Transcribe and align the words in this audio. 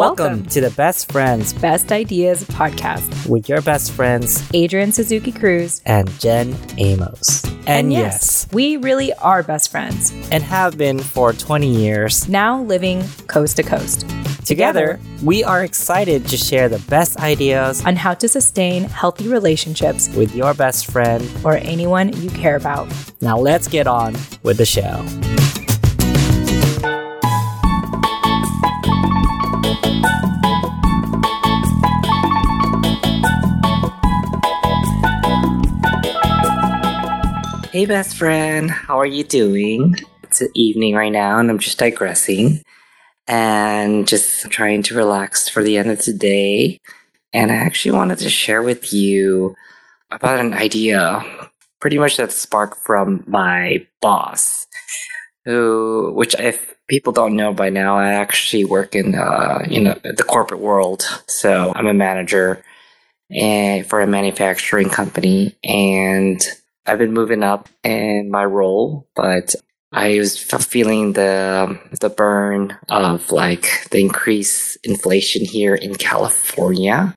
Welcome 0.00 0.46
to 0.46 0.62
the 0.62 0.70
Best 0.70 1.12
Friends 1.12 1.52
Best 1.52 1.92
Ideas 1.92 2.44
podcast 2.44 3.28
with 3.28 3.50
your 3.50 3.60
best 3.60 3.92
friends, 3.92 4.42
Adrian 4.54 4.92
Suzuki 4.92 5.30
Cruz 5.30 5.82
and 5.84 6.08
Jen 6.18 6.56
Amos. 6.78 7.44
And, 7.66 7.92
yes, 7.92 8.48
we 8.50 8.78
really 8.78 9.12
are 9.12 9.42
best 9.42 9.70
friends 9.70 10.10
and 10.32 10.42
have 10.42 10.78
been 10.78 11.00
for 11.00 11.34
20 11.34 11.68
years. 11.68 12.26
now 12.30 12.62
living 12.62 13.04
coast 13.26 13.58
to 13.58 13.62
coast 13.62 14.06
Together, 14.46 14.98
we 15.22 15.44
are 15.44 15.62
excited 15.62 16.26
to 16.28 16.36
share 16.36 16.70
the 16.70 16.78
best 16.88 17.20
ideas 17.20 17.84
on 17.84 17.94
how 17.94 18.14
to 18.14 18.26
sustain 18.26 18.84
healthy 18.84 19.28
relationships 19.28 20.08
with 20.16 20.34
your 20.34 20.54
best 20.54 20.90
friend. 20.90 21.30
or 21.44 21.58
anyone 21.58 22.12
you 22.22 22.30
care 22.30 22.56
about. 22.56 22.88
Now, 23.20 23.38
let's 23.38 23.68
get 23.68 23.86
on 23.86 24.16
with 24.42 24.56
the 24.56 24.64
show. 24.64 25.04
Hey, 37.70 37.86
best 37.86 38.16
friend, 38.16 38.68
how 38.68 38.98
are 38.98 39.06
you 39.06 39.22
doing? 39.22 39.94
It's 40.24 40.42
evening 40.56 40.96
right 40.96 41.12
now, 41.12 41.38
and 41.38 41.48
I'm 41.48 41.60
just 41.60 41.78
digressing 41.78 42.64
and 43.28 44.08
just 44.08 44.50
trying 44.50 44.82
to 44.82 44.96
relax 44.96 45.48
for 45.48 45.62
the 45.62 45.78
end 45.78 45.88
of 45.88 46.04
the 46.04 46.12
day. 46.12 46.80
And 47.32 47.52
I 47.52 47.54
actually 47.54 47.92
wanted 47.92 48.18
to 48.18 48.28
share 48.28 48.60
with 48.60 48.92
you 48.92 49.54
about 50.10 50.40
an 50.40 50.52
idea, 50.52 51.24
pretty 51.80 51.96
much 51.96 52.16
that 52.16 52.32
sparked 52.32 52.78
from 52.78 53.22
my 53.28 53.86
boss, 54.02 54.66
who, 55.44 56.10
which 56.16 56.34
if 56.40 56.74
people 56.88 57.12
don't 57.12 57.36
know 57.36 57.54
by 57.54 57.70
now, 57.70 57.96
I 57.96 58.14
actually 58.14 58.64
work 58.64 58.96
in, 58.96 59.14
uh, 59.14 59.64
you 59.68 59.80
know, 59.80 59.94
the 60.02 60.24
corporate 60.24 60.60
world. 60.60 61.04
So 61.28 61.72
I'm 61.76 61.86
a 61.86 61.94
manager 61.94 62.64
and 63.30 63.86
for 63.86 64.00
a 64.00 64.08
manufacturing 64.08 64.88
company, 64.88 65.56
and 65.62 66.42
I've 66.90 66.98
been 66.98 67.12
moving 67.12 67.44
up 67.44 67.68
in 67.84 68.32
my 68.32 68.44
role, 68.44 69.06
but 69.14 69.54
I 69.92 70.18
was 70.18 70.36
feeling 70.36 71.12
the 71.12 71.78
the 72.00 72.10
burn 72.10 72.76
of 72.88 73.30
like 73.30 73.88
the 73.92 74.00
increased 74.00 74.76
inflation 74.82 75.44
here 75.44 75.76
in 75.76 75.94
California. 75.94 77.16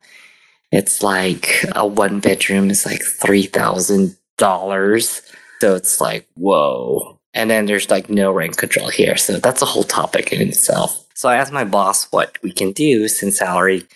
It's 0.71 1.01
like 1.01 1.65
a 1.73 1.87
one 1.87 2.19
bedroom 2.19 2.69
is 2.69 2.85
like 2.85 3.01
three 3.01 3.47
thousand 3.47 4.15
dollars, 4.37 5.23
so 5.59 5.73
it's 5.73 5.99
like 5.99 6.27
whoa. 6.35 7.19
And 7.33 7.49
then 7.49 7.65
there's 7.65 7.89
like 7.89 8.11
no 8.11 8.31
rent 8.31 8.57
control 8.57 8.89
here, 8.89 9.17
so 9.17 9.39
that's 9.39 9.63
a 9.63 9.65
whole 9.65 9.83
topic 9.83 10.31
in 10.31 10.49
itself. 10.49 11.03
So 11.15 11.29
I 11.29 11.37
asked 11.37 11.51
my 11.51 11.63
boss 11.63 12.11
what 12.11 12.37
we 12.43 12.51
can 12.51 12.73
do 12.73 13.07
since 13.07 13.39
salary 13.39 13.87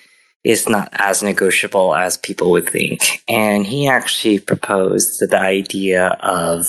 is 0.47 0.69
not 0.69 0.87
as 0.93 1.21
negotiable 1.21 1.93
as 1.93 2.17
people 2.17 2.51
would 2.51 2.69
think. 2.69 3.21
And 3.27 3.67
he 3.67 3.87
actually 3.87 4.39
proposed 4.39 5.19
the 5.19 5.37
idea 5.37 6.17
of 6.21 6.65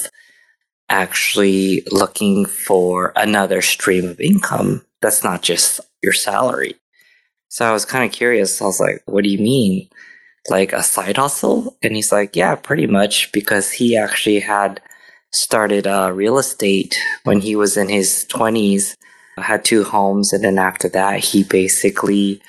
actually 0.89 1.85
looking 1.93 2.45
for 2.45 3.13
another 3.15 3.63
stream 3.63 4.09
of 4.09 4.21
income 4.21 4.85
that's 5.01 5.23
not 5.23 5.43
just 5.43 5.81
your 6.03 6.13
salary. 6.13 6.75
So 7.49 7.65
I 7.65 7.73
was 7.73 7.85
kind 7.85 8.05
of 8.05 8.11
curious. 8.11 8.61
I 8.61 8.65
was 8.65 8.81
like, 8.81 9.03
what 9.07 9.23
do 9.23 9.31
you 9.31 9.39
mean? 9.39 9.89
Like 10.51 10.73
a 10.73 10.83
side 10.83 11.17
hustle? 11.17 11.77
And 11.81 11.95
he's 11.95 12.11
like, 12.11 12.35
yeah, 12.35 12.57
pretty 12.57 12.89
much, 12.89 13.31
because 13.31 13.71
he 13.71 13.97
actually 13.97 14.41
had 14.41 14.81
started 15.31 15.87
uh, 15.87 16.11
real 16.13 16.39
estate 16.39 16.97
when 17.23 17.41
he 17.41 17.55
was 17.55 17.77
in 17.77 17.89
his 17.89 18.27
20s, 18.29 18.97
had 19.37 19.65
two 19.65 19.85
homes. 19.85 20.33
And 20.33 20.43
then 20.43 20.59
after 20.59 20.89
that, 20.89 21.21
he 21.21 21.45
basically 21.45 22.43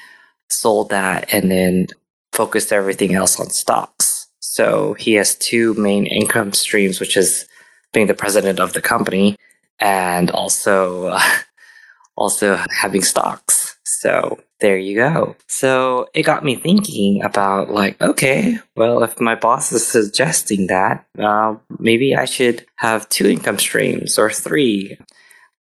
sold 0.50 0.90
that 0.90 1.34
and 1.34 1.50
then 1.50 1.88
focused 2.32 2.72
everything 2.72 3.16
else 3.16 3.40
on 3.40 3.50
stocks. 3.50 4.28
So 4.40 4.94
he 4.94 5.14
has 5.14 5.36
two 5.36 5.74
main 5.76 6.06
income 6.06 6.54
streams, 6.54 7.00
which 7.00 7.16
is 7.16 7.48
being 7.94 8.08
the 8.08 8.14
president 8.14 8.60
of 8.60 8.74
the 8.74 8.82
company 8.82 9.36
and 9.80 10.30
also 10.32 11.18
also 12.18 12.60
having 12.70 13.02
stocks. 13.02 13.78
So 13.84 14.40
there 14.60 14.78
you 14.78 14.96
go. 14.96 15.36
So 15.48 16.08
it 16.14 16.24
got 16.24 16.44
me 16.44 16.56
thinking 16.56 17.24
about 17.24 17.72
like, 17.72 18.00
okay, 18.02 18.60
well, 18.76 19.04
if 19.04 19.20
my 19.20 19.36
boss 19.36 19.72
is 19.72 19.86
suggesting 19.88 20.68
that, 20.68 21.06
uh, 21.18 21.56
maybe 21.80 22.16
I 22.16 22.26
should 22.26 22.66
have 22.76 23.10
two 23.10 23.28
income 23.28 23.58
streams 23.58 24.20
or 24.20 24.30
three. 24.30 24.98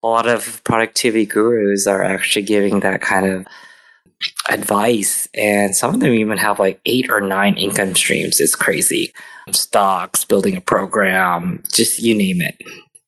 A 0.03 0.07
lot 0.07 0.29
of 0.29 0.63
productivity 0.65 1.27
gurus 1.27 1.87
are 1.87 2.03
actually 2.03 2.45
giving 2.45 2.81
that 2.81 3.01
kind 3.01 3.27
of 3.27 3.47
advice, 4.49 5.29
and 5.35 5.75
some 5.75 5.95
of 5.95 6.01
them 6.01 6.13
even 6.13 6.39
have 6.39 6.59
like 6.59 6.81
eight 6.87 7.11
or 7.11 7.21
nine 7.21 7.57
income 7.57 7.95
streams. 7.95 8.41
It's 8.41 8.55
crazy. 8.55 9.13
Stocks, 9.53 10.25
building 10.25 10.57
a 10.57 10.61
program, 10.61 11.63
just 11.73 11.99
you 12.01 12.15
name 12.15 12.41
it. 12.41 12.57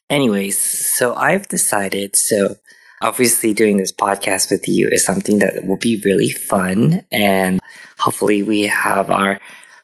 Anyways, 0.08 0.58
so 0.58 1.14
I've 1.14 1.48
decided, 1.48 2.16
so 2.16 2.56
obviously 3.02 3.54
doing 3.54 3.76
this 3.76 3.92
podcast 3.92 4.50
with 4.50 4.66
you 4.66 4.88
is 4.88 5.04
something 5.04 5.38
that 5.38 5.66
will 5.66 5.76
be 5.76 6.00
really 6.04 6.30
fun, 6.30 7.04
and 7.12 7.60
hopefully 7.98 8.42
we 8.42 8.62
have 8.62 9.10
our 9.10 9.38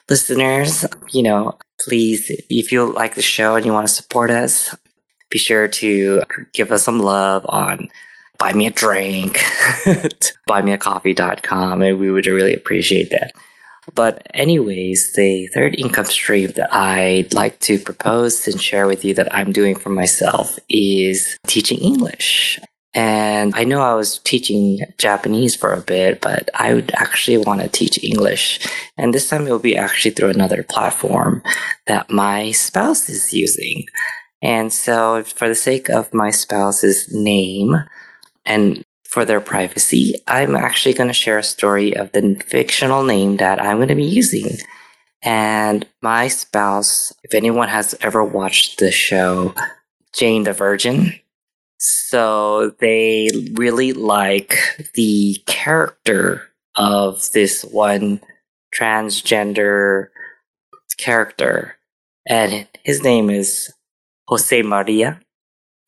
listeners, 0.08 0.86
you 1.12 1.22
know, 1.22 1.58
please, 1.80 2.30
if 2.48 2.72
you 2.72 2.92
like 2.92 3.14
the 3.14 3.22
show 3.22 3.56
and 3.56 3.66
you 3.66 3.72
want 3.72 3.86
to 3.86 3.92
support 3.92 4.30
us, 4.30 4.74
be 5.30 5.38
sure 5.38 5.68
to 5.68 6.22
give 6.52 6.70
us 6.72 6.84
some 6.84 7.00
love 7.00 7.44
on 7.48 7.88
buy 8.38 8.52
me 8.52 8.66
a 8.66 8.70
drink, 8.70 9.36
buymeacoffee.com, 10.48 11.82
and 11.82 11.98
we 11.98 12.10
would 12.10 12.26
really 12.26 12.54
appreciate 12.54 13.10
that. 13.10 13.32
But, 13.94 14.26
anyways, 14.34 15.12
the 15.14 15.46
third 15.48 15.78
income 15.78 16.06
stream 16.06 16.50
that 16.56 16.74
I'd 16.74 17.32
like 17.32 17.60
to 17.60 17.78
propose 17.78 18.46
and 18.48 18.60
share 18.60 18.86
with 18.86 19.04
you 19.04 19.14
that 19.14 19.32
I'm 19.34 19.52
doing 19.52 19.76
for 19.76 19.90
myself 19.90 20.58
is 20.68 21.38
teaching 21.46 21.78
English. 21.78 22.58
And 22.94 23.54
I 23.54 23.64
know 23.64 23.82
I 23.82 23.94
was 23.94 24.18
teaching 24.20 24.80
Japanese 24.96 25.54
for 25.54 25.72
a 25.72 25.82
bit, 25.82 26.22
but 26.22 26.48
I 26.54 26.72
would 26.72 26.92
actually 26.94 27.36
want 27.36 27.60
to 27.60 27.68
teach 27.68 28.02
English. 28.02 28.66
And 28.96 29.12
this 29.12 29.28
time 29.28 29.46
it 29.46 29.50
will 29.50 29.58
be 29.58 29.76
actually 29.76 30.12
through 30.12 30.30
another 30.30 30.62
platform 30.62 31.42
that 31.86 32.10
my 32.10 32.52
spouse 32.52 33.10
is 33.10 33.34
using. 33.34 33.84
And 34.42 34.72
so, 34.72 35.22
for 35.24 35.46
the 35.46 35.54
sake 35.54 35.90
of 35.90 36.12
my 36.14 36.30
spouse's 36.30 37.12
name, 37.12 37.76
and 38.46 38.82
for 39.04 39.24
their 39.24 39.40
privacy, 39.40 40.14
I'm 40.26 40.56
actually 40.56 40.94
going 40.94 41.08
to 41.08 41.14
share 41.14 41.38
a 41.38 41.42
story 41.42 41.96
of 41.96 42.12
the 42.12 42.42
fictional 42.46 43.02
name 43.02 43.36
that 43.38 43.60
I'm 43.60 43.76
going 43.76 43.88
to 43.88 43.94
be 43.94 44.04
using. 44.04 44.58
And 45.22 45.86
my 46.02 46.28
spouse, 46.28 47.12
if 47.22 47.34
anyone 47.34 47.68
has 47.68 47.94
ever 48.00 48.24
watched 48.24 48.78
the 48.78 48.90
show 48.90 49.54
Jane 50.12 50.44
the 50.44 50.52
Virgin, 50.52 51.18
so 51.78 52.70
they 52.80 53.30
really 53.54 53.92
like 53.92 54.58
the 54.94 55.42
character 55.46 56.42
of 56.74 57.30
this 57.32 57.62
one 57.64 58.20
transgender 58.74 60.08
character. 60.98 61.76
And 62.26 62.66
his 62.82 63.02
name 63.02 63.30
is 63.30 63.72
Jose 64.28 64.62
Maria 64.62 65.20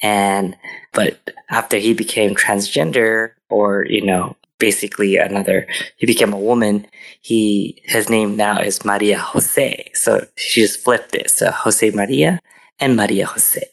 and 0.02 0.56
but 0.92 1.18
after 1.50 1.76
he 1.76 1.94
became 1.94 2.34
transgender 2.34 3.32
or 3.50 3.86
you 3.86 4.04
know 4.04 4.36
basically 4.58 5.16
another 5.16 5.66
he 5.96 6.06
became 6.06 6.32
a 6.32 6.38
woman 6.38 6.86
he 7.20 7.80
his 7.84 8.10
name 8.10 8.36
now 8.36 8.58
is 8.60 8.84
maria 8.84 9.18
jose. 9.18 9.90
So 9.94 10.26
she 10.36 10.62
just 10.62 10.80
flipped 10.80 11.14
it. 11.14 11.30
So 11.30 11.50
jose 11.50 11.90
maria 11.90 12.40
and 12.80 12.96
maria 12.96 13.26
jose. 13.26 13.64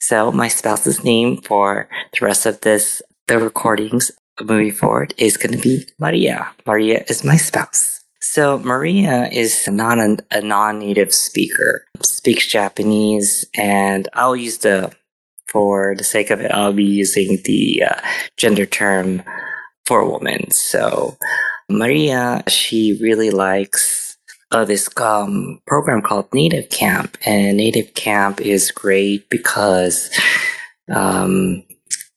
So 0.00 0.32
my 0.32 0.48
spouse's 0.48 1.04
name 1.04 1.38
for 1.38 1.88
the 2.12 2.24
rest 2.24 2.46
of 2.46 2.60
this 2.60 3.02
the 3.28 3.38
recordings 3.38 4.10
moving 4.40 4.72
forward 4.72 5.14
is 5.18 5.36
going 5.36 5.52
to 5.52 5.58
be 5.58 5.86
maria. 5.98 6.50
Maria 6.66 7.04
is 7.08 7.24
my 7.24 7.36
spouse. 7.36 8.00
So 8.20 8.58
Maria 8.58 9.28
is 9.32 9.66
a, 9.66 10.16
a 10.30 10.40
non-native 10.40 11.12
speaker, 11.12 11.84
speaks 12.02 12.46
Japanese, 12.46 13.44
and 13.54 14.08
I'll 14.14 14.36
use 14.36 14.58
the 14.58 14.92
for 15.52 15.94
the 15.94 16.04
sake 16.04 16.30
of 16.30 16.40
it, 16.40 16.50
I'll 16.50 16.72
be 16.72 16.84
using 16.84 17.38
the 17.44 17.84
uh, 17.90 18.00
gender 18.38 18.64
term 18.64 19.22
for 19.84 20.08
woman. 20.08 20.50
So 20.50 21.16
Maria, 21.68 22.42
she 22.48 22.98
really 23.00 23.30
likes 23.30 24.16
uh, 24.50 24.64
this 24.64 24.88
um, 24.98 25.60
program 25.66 26.02
called 26.02 26.32
Native 26.32 26.70
Camp, 26.70 27.16
and 27.24 27.56
Native 27.56 27.94
Camp 27.94 28.40
is 28.40 28.70
great 28.70 29.28
because 29.30 30.10
um, 30.92 31.62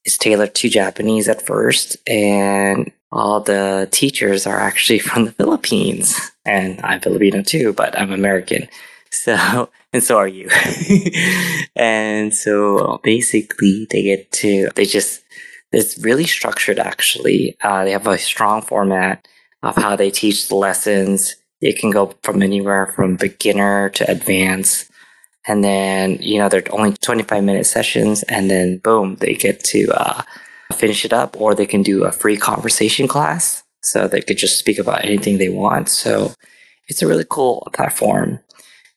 it's 0.04 0.18
tailored 0.18 0.54
to 0.56 0.70
Japanese 0.70 1.28
at 1.30 1.46
first, 1.46 1.98
and 2.08 2.92
all 3.12 3.40
the 3.40 3.88
teachers 3.92 4.46
are 4.46 4.60
actually 4.60 5.00
from 5.08 5.26
the 5.26 5.32
Philippines, 5.32 6.20
and 6.46 6.80
I'm 6.84 7.02
Filipino 7.02 7.42
too, 7.42 7.74
but 7.74 7.98
I'm 8.00 8.12
American. 8.12 8.68
So, 9.24 9.70
and 9.94 10.04
so 10.04 10.18
are 10.18 10.28
you. 10.28 10.50
and 11.76 12.34
so 12.34 13.00
basically 13.04 13.88
they 13.90 14.04
get 14.04 14.32
to, 14.34 14.70
they 14.76 14.86
just, 14.86 15.24
it's 15.72 15.98
really 15.98 16.26
structured 16.26 16.80
actually. 16.80 17.58
Uh, 17.62 17.84
they 17.84 17.92
have 17.92 18.08
a 18.08 18.18
strong 18.18 18.62
format 18.62 19.28
of 19.64 19.76
how 19.76 19.96
they 19.96 20.12
teach 20.12 20.48
the 20.48 20.56
lessons. 20.56 21.36
It 21.62 21.80
can 21.80 21.92
go 21.92 22.16
from 22.24 22.42
anywhere 22.42 22.88
from 22.88 23.16
beginner 23.16 23.90
to 23.92 24.10
advanced. 24.10 24.92
And 25.48 25.64
then, 25.64 26.18
you 26.22 26.40
know, 26.40 26.50
they're 26.50 26.64
only 26.72 26.94
25 26.94 27.44
minute 27.44 27.66
sessions 27.66 28.24
and 28.24 28.50
then 28.50 28.78
boom, 28.78 29.16
they 29.20 29.36
get 29.36 29.64
to 29.66 29.88
uh, 29.96 30.22
finish 30.74 31.06
it 31.06 31.14
up 31.14 31.40
or 31.40 31.54
they 31.54 31.66
can 31.66 31.84
do 31.84 32.04
a 32.04 32.12
free 32.12 32.38
conversation 32.38 33.08
class. 33.08 33.64
So 33.82 34.08
they 34.08 34.22
could 34.22 34.38
just 34.38 34.58
speak 34.58 34.80
about 34.80 35.06
anything 35.06 35.38
they 35.38 35.50
want. 35.50 35.90
So 35.90 36.34
it's 36.88 37.02
a 37.02 37.08
really 37.08 37.26
cool 37.30 37.68
platform. 37.74 38.40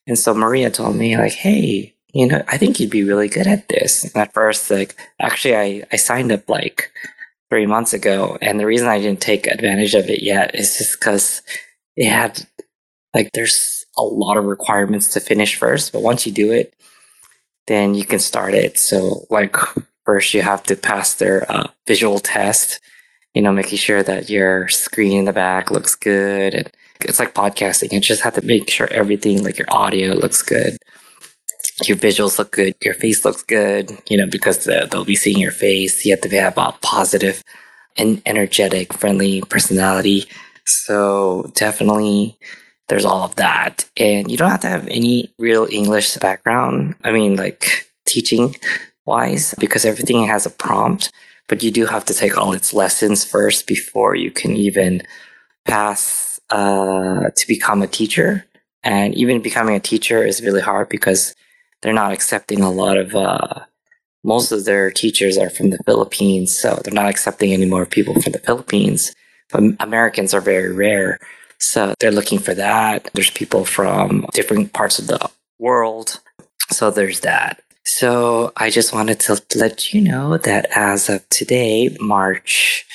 And 0.09 0.17
so 0.17 0.33
Maria 0.33 0.71
told 0.71 0.95
me 0.95 1.15
like, 1.15 1.33
Hey, 1.33 1.93
you 2.13 2.25
know, 2.27 2.43
I 2.47 2.57
think 2.57 2.79
you'd 2.79 2.89
be 2.89 3.03
really 3.03 3.29
good 3.29 3.45
at 3.45 3.69
this. 3.69 4.03
And 4.03 4.17
at 4.17 4.33
first, 4.33 4.71
like, 4.71 4.95
actually, 5.21 5.55
I, 5.55 5.83
I 5.91 5.97
signed 5.97 6.31
up 6.31 6.49
like 6.49 6.91
three 7.51 7.67
months 7.67 7.93
ago. 7.93 8.35
And 8.41 8.59
the 8.59 8.65
reason 8.65 8.87
I 8.87 8.97
didn't 8.97 9.21
take 9.21 9.45
advantage 9.45 9.93
of 9.93 10.09
it 10.09 10.23
yet 10.23 10.55
is 10.55 10.79
just 10.79 10.99
because 10.99 11.43
it 11.95 12.09
had, 12.09 12.47
like, 13.13 13.31
there's 13.33 13.85
a 13.97 14.01
lot 14.01 14.37
of 14.37 14.45
requirements 14.45 15.09
to 15.09 15.19
finish 15.19 15.55
first. 15.55 15.93
But 15.93 16.01
once 16.01 16.25
you 16.25 16.31
do 16.31 16.51
it, 16.51 16.73
then 17.67 17.93
you 17.93 18.03
can 18.03 18.17
start 18.17 18.55
it. 18.55 18.79
So, 18.79 19.27
like, 19.29 19.55
first 20.05 20.33
you 20.33 20.41
have 20.41 20.63
to 20.63 20.75
pass 20.75 21.13
their 21.13 21.49
uh, 21.51 21.67
visual 21.87 22.17
test, 22.17 22.79
you 23.35 23.43
know, 23.43 23.51
making 23.51 23.77
sure 23.77 24.01
that 24.01 24.27
your 24.31 24.67
screen 24.69 25.19
in 25.19 25.25
the 25.25 25.33
back 25.33 25.69
looks 25.69 25.93
good. 25.93 26.55
And 26.55 26.71
it's 27.01 27.19
like 27.19 27.33
podcasting. 27.33 27.91
You 27.91 27.99
just 27.99 28.23
have 28.23 28.35
to 28.35 28.45
make 28.45 28.69
sure 28.69 28.87
everything, 28.91 29.43
like 29.43 29.57
your 29.57 29.71
audio 29.71 30.13
looks 30.13 30.41
good 30.41 30.77
your 31.87 31.97
visuals 31.97 32.37
look 32.37 32.51
good, 32.51 32.75
your 32.83 32.93
face 32.93 33.23
looks 33.23 33.43
good, 33.43 33.91
you 34.09 34.17
know, 34.17 34.27
because 34.27 34.65
they'll 34.65 35.05
be 35.05 35.15
seeing 35.15 35.37
your 35.37 35.51
face. 35.51 36.05
You 36.05 36.13
have 36.13 36.21
to 36.21 36.39
have 36.39 36.57
a 36.57 36.73
positive 36.81 37.43
and 37.97 38.21
energetic, 38.25 38.93
friendly 38.93 39.41
personality. 39.41 40.25
So 40.65 41.51
definitely 41.55 42.37
there's 42.87 43.05
all 43.05 43.23
of 43.23 43.35
that. 43.35 43.85
And 43.97 44.29
you 44.29 44.37
don't 44.37 44.49
have 44.49 44.61
to 44.61 44.67
have 44.67 44.87
any 44.87 45.33
real 45.37 45.67
English 45.71 46.17
background. 46.17 46.95
I 47.03 47.11
mean, 47.11 47.35
like 47.35 47.89
teaching 48.05 48.55
wise, 49.05 49.55
because 49.59 49.85
everything 49.85 50.25
has 50.25 50.45
a 50.45 50.51
prompt, 50.51 51.11
but 51.47 51.63
you 51.63 51.71
do 51.71 51.85
have 51.85 52.05
to 52.05 52.13
take 52.13 52.37
all 52.37 52.53
its 52.53 52.73
lessons 52.73 53.23
first 53.23 53.67
before 53.67 54.15
you 54.15 54.31
can 54.31 54.55
even 54.55 55.01
pass 55.65 56.28
uh, 56.51 57.29
to 57.35 57.47
become 57.47 57.81
a 57.81 57.87
teacher. 57.87 58.45
And 58.83 59.13
even 59.15 59.41
becoming 59.41 59.75
a 59.75 59.79
teacher 59.79 60.23
is 60.23 60.41
really 60.41 60.61
hard 60.61 60.89
because 60.89 61.35
they're 61.81 61.93
not 61.93 62.13
accepting 62.13 62.61
a 62.61 62.71
lot 62.71 62.97
of 62.97 63.15
uh, 63.15 63.65
most 64.23 64.51
of 64.51 64.65
their 64.65 64.91
teachers 64.91 65.37
are 65.37 65.49
from 65.49 65.69
the 65.69 65.79
Philippines, 65.85 66.57
so 66.57 66.79
they're 66.83 66.93
not 66.93 67.09
accepting 67.09 67.53
any 67.53 67.65
more 67.65 67.85
people 67.85 68.21
from 68.21 68.33
the 68.33 68.39
Philippines. 68.39 69.13
But 69.51 69.63
Americans 69.79 70.33
are 70.33 70.41
very 70.41 70.73
rare, 70.73 71.19
so 71.57 71.93
they're 71.99 72.11
looking 72.11 72.39
for 72.39 72.53
that. 72.53 73.09
There's 73.13 73.29
people 73.29 73.65
from 73.65 74.25
different 74.33 74.73
parts 74.73 74.99
of 74.99 75.07
the 75.07 75.29
world, 75.57 76.19
so 76.69 76.91
there's 76.91 77.21
that. 77.21 77.61
So 77.85 78.51
I 78.55 78.69
just 78.69 78.93
wanted 78.93 79.19
to 79.21 79.41
let 79.55 79.93
you 79.93 80.01
know 80.01 80.37
that 80.37 80.67
as 80.75 81.09
of 81.09 81.27
today, 81.29 81.95
March 81.99 82.85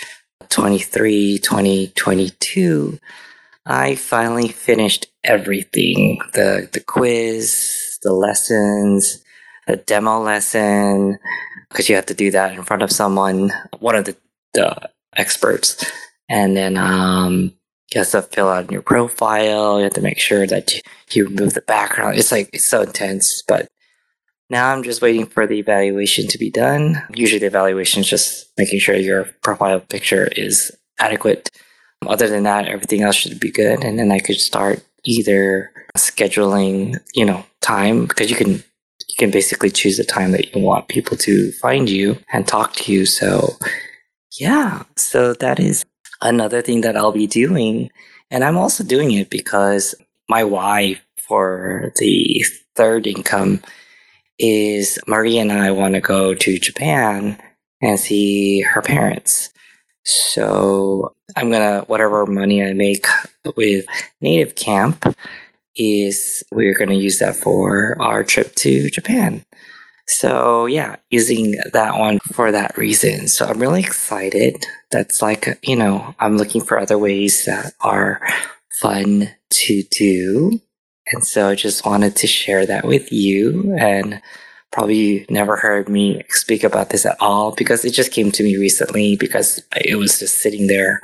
23, 0.50 1.38
2022, 1.38 3.00
I 3.66 3.94
finally 3.94 4.48
finished 4.48 5.06
everything 5.22 6.20
the 6.34 6.68
the 6.72 6.80
quiz, 6.80 7.98
the 8.02 8.12
lessons, 8.12 9.24
the 9.66 9.76
demo 9.76 10.20
lesson, 10.20 11.18
because 11.68 11.88
you 11.88 11.94
have 11.96 12.06
to 12.06 12.14
do 12.14 12.30
that 12.30 12.52
in 12.52 12.62
front 12.62 12.82
of 12.82 12.92
someone, 12.92 13.52
one 13.78 13.96
of 13.96 14.04
the, 14.04 14.16
the 14.52 14.90
experts. 15.16 15.84
And 16.28 16.56
then 16.56 16.76
um, 16.76 17.54
you 17.92 18.00
have 18.00 18.10
to 18.10 18.22
fill 18.22 18.48
out 18.48 18.70
your 18.70 18.82
profile. 18.82 19.78
You 19.78 19.84
have 19.84 19.94
to 19.94 20.00
make 20.00 20.18
sure 20.18 20.46
that 20.46 20.74
you, 20.74 20.80
you 21.12 21.24
remove 21.24 21.54
the 21.54 21.62
background. 21.62 22.18
It's 22.18 22.32
like, 22.32 22.50
it's 22.52 22.68
so 22.68 22.82
intense. 22.82 23.42
But 23.46 23.68
now 24.50 24.72
I'm 24.72 24.82
just 24.82 25.02
waiting 25.02 25.26
for 25.26 25.46
the 25.46 25.58
evaluation 25.58 26.26
to 26.28 26.38
be 26.38 26.50
done. 26.50 27.02
Usually 27.14 27.38
the 27.38 27.46
evaluation 27.46 28.00
is 28.00 28.08
just 28.08 28.52
making 28.56 28.80
sure 28.80 28.94
your 28.94 29.24
profile 29.42 29.80
picture 29.80 30.28
is 30.36 30.70
adequate. 30.98 31.50
Other 32.08 32.28
than 32.28 32.44
that, 32.44 32.68
everything 32.68 33.02
else 33.02 33.16
should 33.16 33.38
be 33.40 33.50
good. 33.50 33.84
And 33.84 33.98
then 33.98 34.12
I 34.12 34.18
could 34.18 34.40
start 34.40 34.82
either 35.04 35.70
scheduling, 35.96 36.96
you 37.14 37.24
know, 37.24 37.44
time 37.60 38.06
because 38.06 38.30
you 38.30 38.36
can 38.36 38.50
you 38.52 39.16
can 39.18 39.30
basically 39.30 39.70
choose 39.70 39.96
the 39.96 40.04
time 40.04 40.32
that 40.32 40.54
you 40.54 40.62
want 40.62 40.88
people 40.88 41.16
to 41.18 41.52
find 41.52 41.88
you 41.88 42.18
and 42.32 42.46
talk 42.46 42.74
to 42.74 42.92
you. 42.92 43.06
So 43.06 43.56
yeah, 44.38 44.82
so 44.96 45.34
that 45.34 45.60
is 45.60 45.84
another 46.20 46.62
thing 46.62 46.80
that 46.80 46.96
I'll 46.96 47.12
be 47.12 47.26
doing. 47.26 47.90
And 48.30 48.42
I'm 48.42 48.56
also 48.56 48.82
doing 48.82 49.12
it 49.12 49.30
because 49.30 49.94
my 50.28 50.42
wife 50.42 51.04
for 51.18 51.92
the 51.96 52.44
third 52.74 53.06
income 53.06 53.62
is 54.38 54.98
Marie 55.06 55.38
and 55.38 55.52
I 55.52 55.70
want 55.70 55.94
to 55.94 56.00
go 56.00 56.34
to 56.34 56.58
Japan 56.58 57.40
and 57.80 58.00
see 58.00 58.60
her 58.62 58.82
parents. 58.82 59.50
So 60.04 61.14
I'm 61.36 61.50
gonna 61.50 61.80
whatever 61.86 62.26
money 62.26 62.62
I 62.62 62.72
make 62.72 63.06
with 63.56 63.86
Native 64.20 64.54
Camp 64.54 65.16
is 65.76 66.44
we're 66.52 66.74
gonna 66.74 66.94
use 66.94 67.18
that 67.18 67.36
for 67.36 67.96
our 68.00 68.22
trip 68.22 68.54
to 68.56 68.90
Japan. 68.90 69.44
So 70.06 70.66
yeah, 70.66 70.96
using 71.10 71.56
that 71.72 71.98
one 71.98 72.18
for 72.32 72.52
that 72.52 72.76
reason. 72.76 73.28
So 73.28 73.46
I'm 73.46 73.58
really 73.58 73.80
excited. 73.80 74.66
That's 74.90 75.22
like 75.22 75.58
you 75.62 75.76
know 75.76 76.14
I'm 76.18 76.36
looking 76.36 76.62
for 76.62 76.78
other 76.78 76.98
ways 76.98 77.44
that 77.46 77.72
are 77.80 78.20
fun 78.80 79.30
to 79.50 79.82
do, 79.90 80.60
and 81.12 81.24
so 81.24 81.48
I 81.48 81.54
just 81.54 81.86
wanted 81.86 82.16
to 82.16 82.26
share 82.26 82.66
that 82.66 82.86
with 82.86 83.10
you 83.10 83.74
and 83.78 84.20
probably 84.74 85.24
never 85.30 85.56
heard 85.56 85.88
me 85.88 86.20
speak 86.30 86.64
about 86.64 86.90
this 86.90 87.06
at 87.06 87.16
all 87.20 87.52
because 87.52 87.84
it 87.84 87.92
just 87.92 88.10
came 88.10 88.32
to 88.32 88.42
me 88.42 88.56
recently 88.56 89.16
because 89.16 89.62
it 89.76 89.96
was 89.96 90.18
just 90.18 90.38
sitting 90.38 90.66
there 90.66 91.00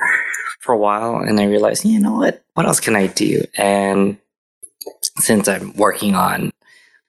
for 0.59 0.73
a 0.73 0.77
while 0.77 1.15
and 1.15 1.39
I 1.39 1.45
realized, 1.45 1.85
you 1.85 1.99
know 1.99 2.17
what? 2.17 2.43
What 2.53 2.65
else 2.65 2.81
can 2.81 2.97
I 2.97 3.07
do? 3.07 3.45
And 3.57 4.17
since 5.19 5.47
I'm 5.47 5.73
working 5.77 6.15
on 6.15 6.51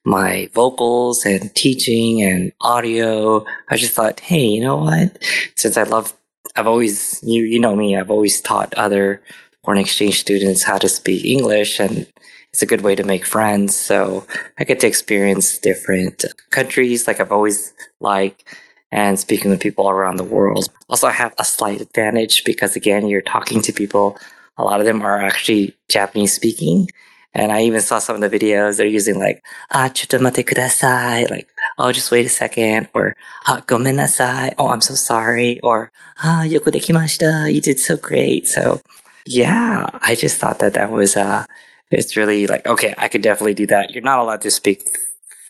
my 0.05 0.49
vocals 0.55 1.27
and 1.27 1.53
teaching 1.57 2.23
and 2.23 2.53
audio, 2.61 3.45
I 3.69 3.77
just 3.77 3.95
thought, 3.95 4.21
hey, 4.21 4.45
you 4.45 4.61
know 4.61 4.77
what? 4.77 5.19
Since 5.57 5.77
I 5.77 5.83
love, 5.83 6.15
I've 6.55 6.69
always, 6.69 7.19
you, 7.25 7.43
you 7.43 7.59
know 7.59 7.75
me, 7.75 7.97
I've 7.97 8.11
always 8.11 8.41
taught 8.41 8.73
other 8.75 9.21
foreign 9.65 9.81
exchange 9.81 10.21
students 10.21 10.63
how 10.63 10.79
to 10.79 10.89
speak 10.89 11.25
English 11.25 11.81
and 11.81 12.07
it's 12.53 12.63
a 12.63 12.67
good 12.67 12.83
way 12.83 12.95
to 12.95 13.05
make 13.05 13.25
friends. 13.25 13.75
So 13.75 14.27
I 14.59 14.65
get 14.65 14.81
to 14.81 14.87
experience 14.87 15.59
different 15.59 16.25
countries 16.51 17.07
like 17.07 17.19
I've 17.19 17.33
always 17.33 17.73
liked 18.01 18.45
and 18.91 19.19
speaking 19.19 19.51
with 19.51 19.61
people 19.61 19.89
around 19.89 20.17
the 20.17 20.25
world. 20.25 20.69
Also, 20.91 21.07
I 21.07 21.13
have 21.13 21.35
a 21.39 21.45
slight 21.45 21.81
advantage 21.81 22.45
because 22.45 22.77
again, 22.77 23.09
you're 23.09 23.23
talking 23.23 23.63
to 23.63 23.73
people. 23.73 24.19
A 24.59 24.65
lot 24.65 24.81
of 24.81 24.87
them 24.87 25.01
are 25.01 25.19
actually 25.19 25.75
Japanese 25.89 26.35
speaking. 26.35 26.89
And 27.35 27.51
I 27.51 27.63
even 27.63 27.81
saw 27.81 27.99
some 27.99 28.23
of 28.23 28.31
the 28.31 28.39
videos 28.39 28.77
they're 28.77 28.87
using 28.87 29.19
like, 29.19 29.43
ah, 29.71 29.89
chutomate 29.89 30.45
kudasai, 30.45 31.31
like, 31.31 31.49
oh, 31.79 31.91
just 31.91 32.11
wait 32.11 32.27
a 32.27 32.29
second, 32.29 32.89
or 32.93 33.17
ah, 33.47 33.63
gomen 33.67 33.97
nasai, 33.97 34.53
oh, 34.59 34.69
I'm 34.69 34.83
so 34.83 34.95
sorry, 34.95 35.59
or 35.61 35.91
ah, 36.23 36.43
yoku 36.45 36.69
dekimashita, 36.71 37.51
you 37.51 37.63
did 37.63 37.81
so 37.81 37.97
great. 37.97 38.47
So, 38.47 38.83
yeah, 39.25 39.89
I 40.03 40.15
just 40.15 40.37
thought 40.37 40.59
that 40.59 40.75
that 40.75 40.91
was 40.91 41.17
uh, 41.17 41.47
it's 41.93 42.17
really 42.17 42.47
like, 42.47 42.67
okay, 42.67 42.95
I 42.99 43.09
could 43.09 43.23
definitely 43.23 43.55
do 43.55 43.67
that. 43.69 43.91
You're 43.91 44.03
not 44.03 44.19
allowed 44.19 44.43
to 44.43 44.51
speak 44.51 44.83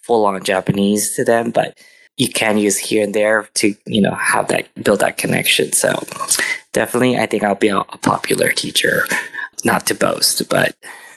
full 0.03 0.25
on 0.27 0.43
Japanese 0.43 1.15
to 1.17 1.25
them, 1.25 1.51
but 1.51 1.79
you 2.17 2.29
can 2.29 2.59
use 2.59 2.79
here 2.79 3.05
and 3.05 3.15
there 3.15 3.49
to, 3.55 3.75
you 3.87 4.01
know, 4.01 4.15
have 4.15 4.49
that, 4.49 4.69
build 4.83 5.01
that 5.01 5.17
connection. 5.17 5.73
So 5.73 6.03
definitely, 6.73 7.19
I 7.19 7.27
think 7.27 7.43
I'll 7.43 7.55
be 7.55 7.69
a, 7.69 7.79
a 7.79 7.99
popular 7.99 8.51
teacher. 8.51 9.05
Not 9.65 9.87
to 9.87 9.95
boast, 9.95 10.49
but 10.49 10.75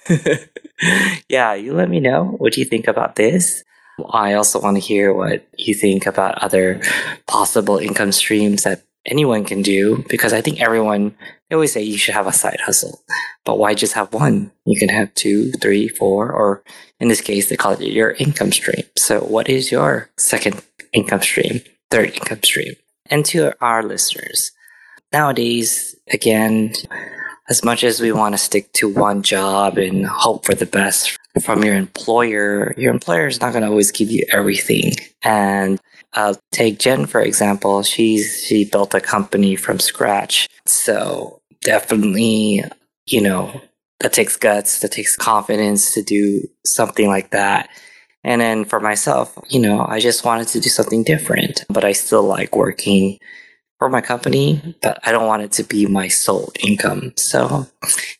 yeah, 1.29 1.53
you 1.55 1.73
let 1.73 1.89
me 1.89 1.99
know 1.99 2.35
what 2.37 2.57
you 2.57 2.65
think 2.65 2.87
about 2.87 3.15
this. 3.15 3.63
I 4.11 4.33
also 4.33 4.59
want 4.59 4.77
to 4.77 4.81
hear 4.81 5.13
what 5.13 5.47
you 5.57 5.73
think 5.73 6.05
about 6.05 6.43
other 6.43 6.81
possible 7.27 7.77
income 7.77 8.11
streams 8.11 8.63
that 8.63 8.83
anyone 9.05 9.45
can 9.45 9.61
do 9.61 10.03
because 10.09 10.33
I 10.33 10.41
think 10.41 10.61
everyone, 10.61 11.15
they 11.49 11.55
always 11.55 11.71
say 11.73 11.81
you 11.81 11.97
should 11.97 12.13
have 12.13 12.27
a 12.27 12.33
side 12.33 12.59
hustle. 12.61 13.01
But 13.43 13.59
why 13.59 13.73
just 13.73 13.93
have 13.93 14.13
one? 14.13 14.51
You 14.65 14.79
can 14.79 14.89
have 14.89 15.13
two, 15.13 15.51
three, 15.53 15.87
four, 15.87 16.31
or 16.31 16.63
in 16.99 17.07
this 17.07 17.21
case, 17.21 17.49
they 17.49 17.55
call 17.55 17.73
it 17.73 17.81
your 17.81 18.11
income 18.11 18.51
stream. 18.51 18.83
So 18.97 19.19
what 19.19 19.49
is 19.49 19.71
your 19.71 20.09
second 20.17 20.63
income 20.93 21.21
stream, 21.21 21.61
third 21.91 22.11
income 22.11 22.41
stream? 22.41 22.73
And 23.07 23.23
to 23.25 23.53
our 23.61 23.83
listeners, 23.83 24.51
nowadays, 25.13 25.95
again, 26.11 26.73
as 27.47 27.63
much 27.63 27.83
as 27.83 28.01
we 28.01 28.11
want 28.11 28.33
to 28.33 28.39
stick 28.39 28.71
to 28.73 28.89
one 28.89 29.21
job 29.21 29.77
and 29.77 30.05
hope 30.05 30.45
for 30.45 30.55
the 30.55 30.65
best 30.65 31.17
from 31.43 31.63
your 31.63 31.75
employer, 31.75 32.73
your 32.77 32.91
employer 32.91 33.27
is 33.27 33.39
not 33.39 33.51
going 33.51 33.61
to 33.61 33.69
always 33.69 33.91
give 33.91 34.09
you 34.09 34.25
everything. 34.31 34.93
And 35.21 35.79
uh, 36.15 36.33
take 36.51 36.79
Jen 36.79 37.05
for 37.05 37.21
example. 37.21 37.83
She's 37.83 38.43
she 38.47 38.65
built 38.65 38.93
a 38.93 39.01
company 39.01 39.55
from 39.55 39.79
scratch, 39.79 40.47
so 40.65 41.41
definitely, 41.61 42.63
you 43.05 43.21
know, 43.21 43.61
that 43.99 44.13
takes 44.13 44.37
guts, 44.37 44.79
that 44.79 44.91
takes 44.91 45.15
confidence 45.15 45.93
to 45.93 46.01
do 46.01 46.41
something 46.65 47.07
like 47.07 47.31
that. 47.31 47.69
And 48.23 48.41
then 48.41 48.65
for 48.65 48.79
myself, 48.79 49.37
you 49.49 49.59
know, 49.59 49.85
I 49.87 49.99
just 49.99 50.25
wanted 50.25 50.47
to 50.49 50.59
do 50.59 50.69
something 50.69 51.03
different, 51.03 51.63
but 51.69 51.85
I 51.85 51.91
still 51.91 52.23
like 52.23 52.55
working 52.55 53.19
for 53.77 53.89
my 53.89 54.01
company, 54.01 54.75
but 54.81 54.99
I 55.03 55.11
don't 55.11 55.27
want 55.27 55.43
it 55.43 55.51
to 55.53 55.63
be 55.63 55.85
my 55.85 56.07
sole 56.07 56.51
income. 56.63 57.13
So, 57.17 57.67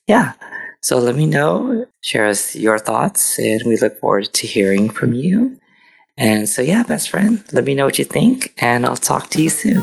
yeah. 0.08 0.34
So 0.82 1.00
let 1.00 1.16
me 1.16 1.25
know, 1.25 1.88
share 2.02 2.28
us 2.28 2.56
your 2.56 2.78
thoughts, 2.78 3.40
and 3.40 3.62
we 3.66 3.78
look 3.78 4.00
forward 4.00 4.32
to 4.34 4.46
hearing 4.46 4.90
from 4.92 5.14
you. 5.14 5.60
And 6.18 6.48
so, 6.48 6.62
yeah, 6.62 6.84
best 6.84 7.10
friend, 7.10 7.44
let 7.52 7.66
me 7.66 7.76
know 7.76 7.84
what 7.84 8.00
you 8.00 8.06
think, 8.06 8.54
and 8.58 8.86
I'll 8.86 8.96
talk 8.96 9.30
to 9.32 9.44
you 9.44 9.50
soon. 9.50 9.82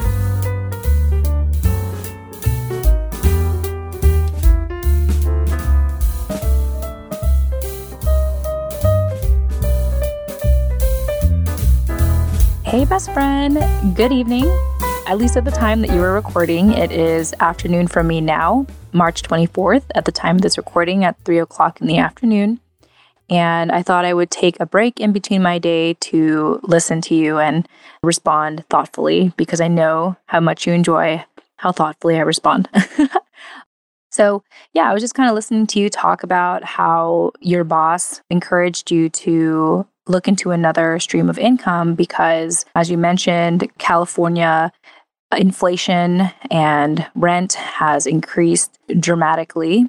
Hey, 12.65 12.87
best 12.87 13.13
friend. 13.13 13.59
Good 13.95 14.13
evening. 14.13 14.47
At 15.07 15.19
least 15.19 15.37
at 15.37 15.45
the 15.45 15.51
time 15.51 15.83
that 15.83 15.91
you 15.91 16.01
are 16.01 16.15
recording, 16.15 16.73
it 16.73 16.91
is 16.91 17.35
afternoon 17.41 17.89
for 17.89 18.03
me 18.03 18.23
now, 18.23 18.67
March 18.93 19.23
24th, 19.23 19.85
at 19.95 20.07
the 20.07 20.13
time 20.13 20.37
of 20.37 20.43
this 20.43 20.57
recording 20.57 21.05
at 21.05 21.19
3 21.25 21.41
o'clock 21.41 21.83
in 21.83 21.87
the 21.87 21.99
afternoon. 21.99 22.61
And 23.33 23.73
I 23.73 23.83
thought 23.83 24.05
I 24.05 24.13
would 24.13 24.31
take 24.31 24.61
a 24.61 24.67
break 24.67 25.01
in 25.01 25.13
between 25.13 25.43
my 25.43 25.59
day 25.59 25.95
to 25.95 26.61
listen 26.63 27.01
to 27.03 27.15
you 27.15 27.39
and 27.39 27.67
respond 28.03 28.65
thoughtfully 28.69 29.33
because 29.39 29.59
I 29.59 29.69
know 29.69 30.17
how 30.27 30.39
much 30.41 30.67
you 30.67 30.75
enjoy 30.75 31.25
how 31.57 31.73
thoughtfully 31.73 32.17
I 32.17 32.21
respond. 32.21 32.69
so, 34.11 34.45
yeah, 34.75 34.91
I 34.91 34.93
was 34.93 35.03
just 35.03 35.15
kind 35.15 35.31
of 35.31 35.35
listening 35.35 35.67
to 35.69 35.81
you 35.81 35.89
talk 35.89 36.23
about 36.23 36.63
how 36.63 37.33
your 37.41 37.65
boss 37.65 38.21
encouraged 38.29 38.91
you 38.91 39.09
to 39.09 39.87
look 40.07 40.29
into 40.29 40.51
another 40.51 40.99
stream 40.99 41.31
of 41.31 41.39
income 41.39 41.95
because, 41.95 42.67
as 42.75 42.91
you 42.91 42.99
mentioned, 42.99 43.67
California 43.79 44.71
inflation 45.35 46.31
and 46.51 47.07
rent 47.15 47.55
has 47.55 48.07
increased 48.07 48.79
dramatically. 49.01 49.89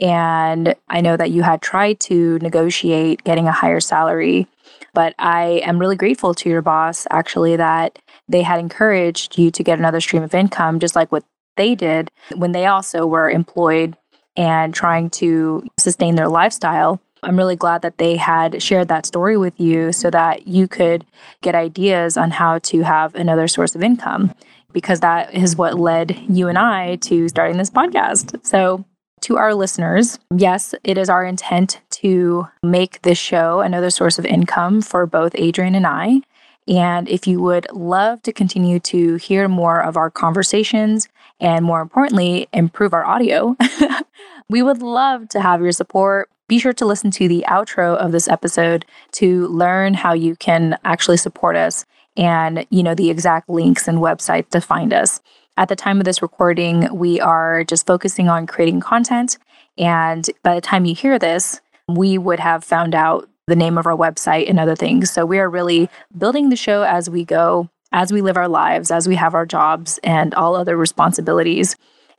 And 0.00 0.74
I 0.88 1.00
know 1.00 1.16
that 1.16 1.30
you 1.30 1.42
had 1.42 1.60
tried 1.60 2.00
to 2.00 2.38
negotiate 2.38 3.24
getting 3.24 3.48
a 3.48 3.52
higher 3.52 3.80
salary, 3.80 4.46
but 4.94 5.14
I 5.18 5.60
am 5.64 5.78
really 5.78 5.96
grateful 5.96 6.34
to 6.34 6.48
your 6.48 6.62
boss 6.62 7.06
actually 7.10 7.56
that 7.56 7.98
they 8.28 8.42
had 8.42 8.60
encouraged 8.60 9.38
you 9.38 9.50
to 9.50 9.64
get 9.64 9.78
another 9.78 10.00
stream 10.00 10.22
of 10.22 10.34
income, 10.34 10.78
just 10.78 10.94
like 10.94 11.10
what 11.10 11.24
they 11.56 11.74
did 11.74 12.10
when 12.36 12.52
they 12.52 12.66
also 12.66 13.06
were 13.06 13.28
employed 13.28 13.96
and 14.36 14.72
trying 14.72 15.10
to 15.10 15.66
sustain 15.78 16.14
their 16.14 16.28
lifestyle. 16.28 17.00
I'm 17.24 17.36
really 17.36 17.56
glad 17.56 17.82
that 17.82 17.98
they 17.98 18.16
had 18.16 18.62
shared 18.62 18.86
that 18.88 19.04
story 19.04 19.36
with 19.36 19.58
you 19.58 19.92
so 19.92 20.10
that 20.10 20.46
you 20.46 20.68
could 20.68 21.04
get 21.42 21.56
ideas 21.56 22.16
on 22.16 22.30
how 22.30 22.60
to 22.60 22.82
have 22.82 23.16
another 23.16 23.48
source 23.48 23.74
of 23.74 23.82
income, 23.82 24.32
because 24.72 25.00
that 25.00 25.34
is 25.34 25.56
what 25.56 25.80
led 25.80 26.16
you 26.28 26.46
and 26.46 26.56
I 26.56 26.96
to 26.96 27.28
starting 27.28 27.56
this 27.56 27.70
podcast. 27.70 28.46
So, 28.46 28.84
to 29.22 29.36
our 29.36 29.54
listeners, 29.54 30.18
yes, 30.34 30.74
it 30.84 30.98
is 30.98 31.08
our 31.08 31.24
intent 31.24 31.80
to 31.90 32.48
make 32.62 33.02
this 33.02 33.18
show 33.18 33.60
another 33.60 33.90
source 33.90 34.18
of 34.18 34.26
income 34.26 34.82
for 34.82 35.06
both 35.06 35.32
Adrian 35.34 35.74
and 35.74 35.86
I. 35.86 36.20
And 36.66 37.08
if 37.08 37.26
you 37.26 37.40
would 37.40 37.66
love 37.72 38.22
to 38.22 38.32
continue 38.32 38.78
to 38.80 39.16
hear 39.16 39.48
more 39.48 39.82
of 39.82 39.96
our 39.96 40.10
conversations 40.10 41.08
and 41.40 41.64
more 41.64 41.80
importantly, 41.80 42.48
improve 42.52 42.92
our 42.92 43.04
audio, 43.04 43.56
we 44.50 44.62
would 44.62 44.82
love 44.82 45.28
to 45.30 45.40
have 45.40 45.62
your 45.62 45.72
support 45.72 46.28
be 46.48 46.58
sure 46.58 46.72
to 46.72 46.86
listen 46.86 47.10
to 47.12 47.28
the 47.28 47.44
outro 47.46 47.94
of 47.96 48.10
this 48.10 48.26
episode 48.26 48.86
to 49.12 49.46
learn 49.48 49.94
how 49.94 50.14
you 50.14 50.34
can 50.36 50.78
actually 50.84 51.18
support 51.18 51.56
us 51.56 51.84
and, 52.16 52.66
you 52.70 52.82
know, 52.82 52.94
the 52.94 53.10
exact 53.10 53.48
links 53.48 53.86
and 53.86 53.98
website 53.98 54.48
to 54.50 54.60
find 54.60 54.92
us. 54.92 55.20
At 55.58 55.68
the 55.68 55.74
time 55.74 55.98
of 55.98 56.04
this 56.04 56.22
recording, 56.22 56.88
we 56.96 57.20
are 57.20 57.64
just 57.64 57.84
focusing 57.84 58.28
on 58.28 58.46
creating 58.46 58.78
content. 58.78 59.38
And 59.76 60.24
by 60.44 60.54
the 60.54 60.60
time 60.60 60.84
you 60.84 60.94
hear 60.94 61.18
this, 61.18 61.60
we 61.88 62.16
would 62.16 62.38
have 62.38 62.62
found 62.62 62.94
out 62.94 63.28
the 63.48 63.56
name 63.56 63.76
of 63.76 63.84
our 63.84 63.96
website 63.96 64.48
and 64.48 64.60
other 64.60 64.76
things. 64.76 65.10
So 65.10 65.26
we 65.26 65.40
are 65.40 65.50
really 65.50 65.90
building 66.16 66.50
the 66.50 66.54
show 66.54 66.84
as 66.84 67.10
we 67.10 67.24
go, 67.24 67.68
as 67.90 68.12
we 68.12 68.22
live 68.22 68.36
our 68.36 68.46
lives, 68.46 68.92
as 68.92 69.08
we 69.08 69.16
have 69.16 69.34
our 69.34 69.44
jobs 69.44 69.98
and 70.04 70.32
all 70.32 70.54
other 70.54 70.76
responsibilities. 70.76 71.74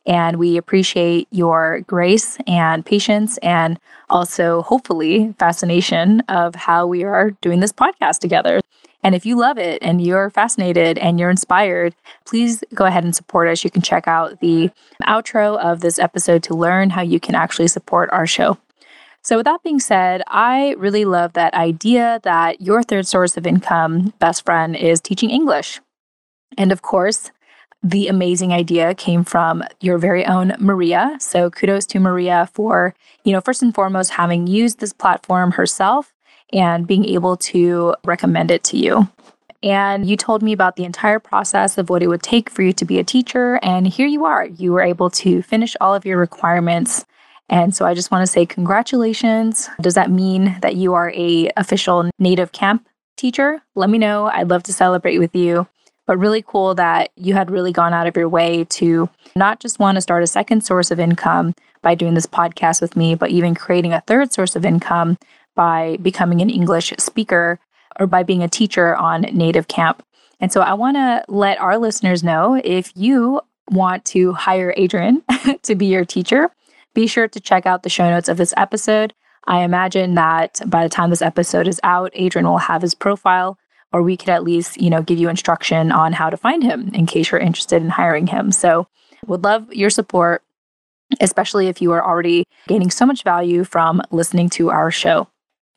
And 0.05 0.35
we 0.35 0.57
appreciate 0.57 1.29
your 1.31 1.79
grace 1.87 2.37
and 2.45 2.85
patience 2.85 3.37
and 3.37 3.79
also, 4.09 4.63
hopefully, 4.63 5.33
fascination 5.39 6.19
of 6.27 6.55
how 6.55 6.87
we 6.87 7.05
are 7.05 7.31
doing 7.39 7.61
this 7.61 7.71
podcast 7.71 8.19
together. 8.19 8.59
And 9.03 9.15
if 9.15 9.25
you 9.25 9.37
love 9.37 9.57
it 9.57 9.81
and 9.81 10.01
you're 10.01 10.29
fascinated 10.29 10.97
and 10.97 11.19
you're 11.19 11.29
inspired, 11.29 11.95
please 12.25 12.63
go 12.73 12.85
ahead 12.85 13.03
and 13.03 13.15
support 13.15 13.47
us. 13.47 13.63
You 13.63 13.69
can 13.69 13.81
check 13.81 14.07
out 14.07 14.39
the 14.41 14.71
outro 15.03 15.57
of 15.57 15.79
this 15.79 15.99
episode 15.99 16.43
to 16.43 16.53
learn 16.53 16.89
how 16.89 17.01
you 17.01 17.19
can 17.19 17.35
actually 17.35 17.69
support 17.69 18.09
our 18.11 18.27
show. 18.27 18.57
So, 19.21 19.37
with 19.37 19.45
that 19.45 19.63
being 19.63 19.79
said, 19.79 20.23
I 20.27 20.75
really 20.77 21.05
love 21.05 21.33
that 21.33 21.53
idea 21.53 22.21
that 22.23 22.61
your 22.61 22.83
third 22.83 23.05
source 23.05 23.35
of 23.35 23.45
income, 23.45 24.13
best 24.19 24.45
friend, 24.45 24.75
is 24.75 25.01
teaching 25.01 25.29
English. 25.29 25.81
And 26.57 26.71
of 26.71 26.81
course, 26.81 27.31
the 27.81 28.07
amazing 28.07 28.51
idea 28.51 28.93
came 28.93 29.23
from 29.23 29.63
your 29.79 29.97
very 29.97 30.25
own 30.25 30.53
Maria. 30.59 31.17
So 31.19 31.49
kudos 31.49 31.85
to 31.87 31.99
Maria 31.99 32.49
for, 32.53 32.93
you 33.23 33.31
know, 33.31 33.41
first 33.41 33.61
and 33.61 33.73
foremost, 33.73 34.11
having 34.11 34.47
used 34.47 34.79
this 34.79 34.93
platform 34.93 35.51
herself 35.51 36.13
and 36.53 36.87
being 36.87 37.05
able 37.05 37.37
to 37.37 37.95
recommend 38.05 38.51
it 38.51 38.63
to 38.65 38.77
you. 38.77 39.07
And 39.61 40.09
you 40.09 40.15
told 40.15 40.41
me 40.41 40.53
about 40.53 40.77
the 40.77 40.85
entire 40.85 41.19
process 41.19 41.77
of 41.77 41.89
what 41.89 42.01
it 42.01 42.07
would 42.07 42.23
take 42.23 42.49
for 42.49 42.61
you 42.61 42.71
to 42.73 42.85
be 42.85 42.97
a 42.97 43.03
teacher. 43.03 43.59
And 43.61 43.87
here 43.87 44.07
you 44.07 44.25
are. 44.25 44.45
You 44.45 44.71
were 44.71 44.81
able 44.81 45.09
to 45.11 45.41
finish 45.41 45.75
all 45.81 45.93
of 45.93 46.05
your 46.05 46.17
requirements. 46.17 47.05
And 47.49 47.75
so 47.75 47.85
I 47.85 47.93
just 47.93 48.11
want 48.11 48.23
to 48.23 48.31
say 48.31 48.45
congratulations. 48.45 49.69
Does 49.81 49.95
that 49.95 50.11
mean 50.11 50.57
that 50.61 50.75
you 50.75 50.93
are 50.93 51.11
a 51.13 51.49
official 51.57 52.09
native 52.19 52.51
camp 52.53 52.87
teacher? 53.17 53.61
Let 53.75 53.89
me 53.89 53.97
know. 53.97 54.27
I'd 54.27 54.49
love 54.49 54.63
to 54.63 54.73
celebrate 54.73 55.19
with 55.19 55.35
you 55.35 55.67
but 56.09 56.17
really 56.17 56.41
cool 56.41 56.73
that 56.73 57.11
you 57.17 57.35
had 57.35 57.51
really 57.51 57.71
gone 57.71 57.93
out 57.93 58.07
of 58.07 58.17
your 58.17 58.27
way 58.27 58.63
to 58.63 59.07
not 59.35 59.59
just 59.59 59.77
want 59.77 59.95
to 59.95 60.01
start 60.01 60.23
a 60.23 60.27
second 60.27 60.61
source 60.61 60.89
of 60.89 60.99
income 60.99 61.53
by 61.83 61.93
doing 61.93 62.15
this 62.15 62.25
podcast 62.25 62.81
with 62.81 62.95
me, 62.95 63.13
but 63.13 63.29
even 63.29 63.53
creating 63.53 63.93
a 63.93 64.01
third 64.01 64.33
source 64.33 64.55
of 64.55 64.65
income 64.65 65.19
by 65.59 65.97
becoming 66.01 66.39
an 66.39 66.49
English 66.49 66.93
speaker 66.97 67.59
or 67.99 68.07
by 68.07 68.23
being 68.23 68.41
a 68.41 68.47
teacher 68.47 68.95
on 68.95 69.23
Native 69.23 69.67
Camp. 69.67 70.01
And 70.39 70.53
so 70.53 70.61
I 70.61 70.73
want 70.73 70.95
to 70.95 71.25
let 71.27 71.59
our 71.59 71.77
listeners 71.77 72.23
know 72.23 72.61
if 72.63 72.93
you 72.95 73.41
want 73.69 74.05
to 74.05 74.31
hire 74.31 74.73
Adrian 74.77 75.21
to 75.63 75.75
be 75.75 75.87
your 75.87 76.05
teacher, 76.05 76.49
be 76.93 77.07
sure 77.07 77.27
to 77.27 77.41
check 77.41 77.65
out 77.65 77.83
the 77.83 77.89
show 77.89 78.09
notes 78.09 78.29
of 78.29 78.37
this 78.37 78.53
episode. 78.55 79.13
I 79.47 79.63
imagine 79.63 80.15
that 80.15 80.61
by 80.65 80.83
the 80.83 80.87
time 80.87 81.09
this 81.09 81.21
episode 81.21 81.67
is 81.67 81.81
out, 81.83 82.11
Adrian 82.13 82.47
will 82.47 82.59
have 82.59 82.81
his 82.81 82.95
profile 82.95 83.57
or 83.91 84.01
we 84.01 84.15
could 84.15 84.29
at 84.29 84.45
least, 84.45 84.79
you 84.79 84.89
know, 84.89 85.01
give 85.01 85.19
you 85.19 85.27
instruction 85.27 85.91
on 85.91 86.13
how 86.13 86.29
to 86.29 86.37
find 86.37 86.63
him 86.63 86.89
in 86.93 87.05
case 87.05 87.31
you're 87.31 87.41
interested 87.41 87.81
in 87.81 87.89
hiring 87.89 88.27
him. 88.27 88.53
So, 88.53 88.87
would 89.27 89.43
love 89.43 89.73
your 89.73 89.89
support, 89.89 90.41
especially 91.19 91.67
if 91.67 91.81
you 91.81 91.91
are 91.91 92.05
already 92.05 92.45
gaining 92.69 92.91
so 92.91 93.05
much 93.05 93.23
value 93.25 93.65
from 93.65 94.01
listening 94.09 94.49
to 94.51 94.69
our 94.69 94.89
show. 94.89 95.27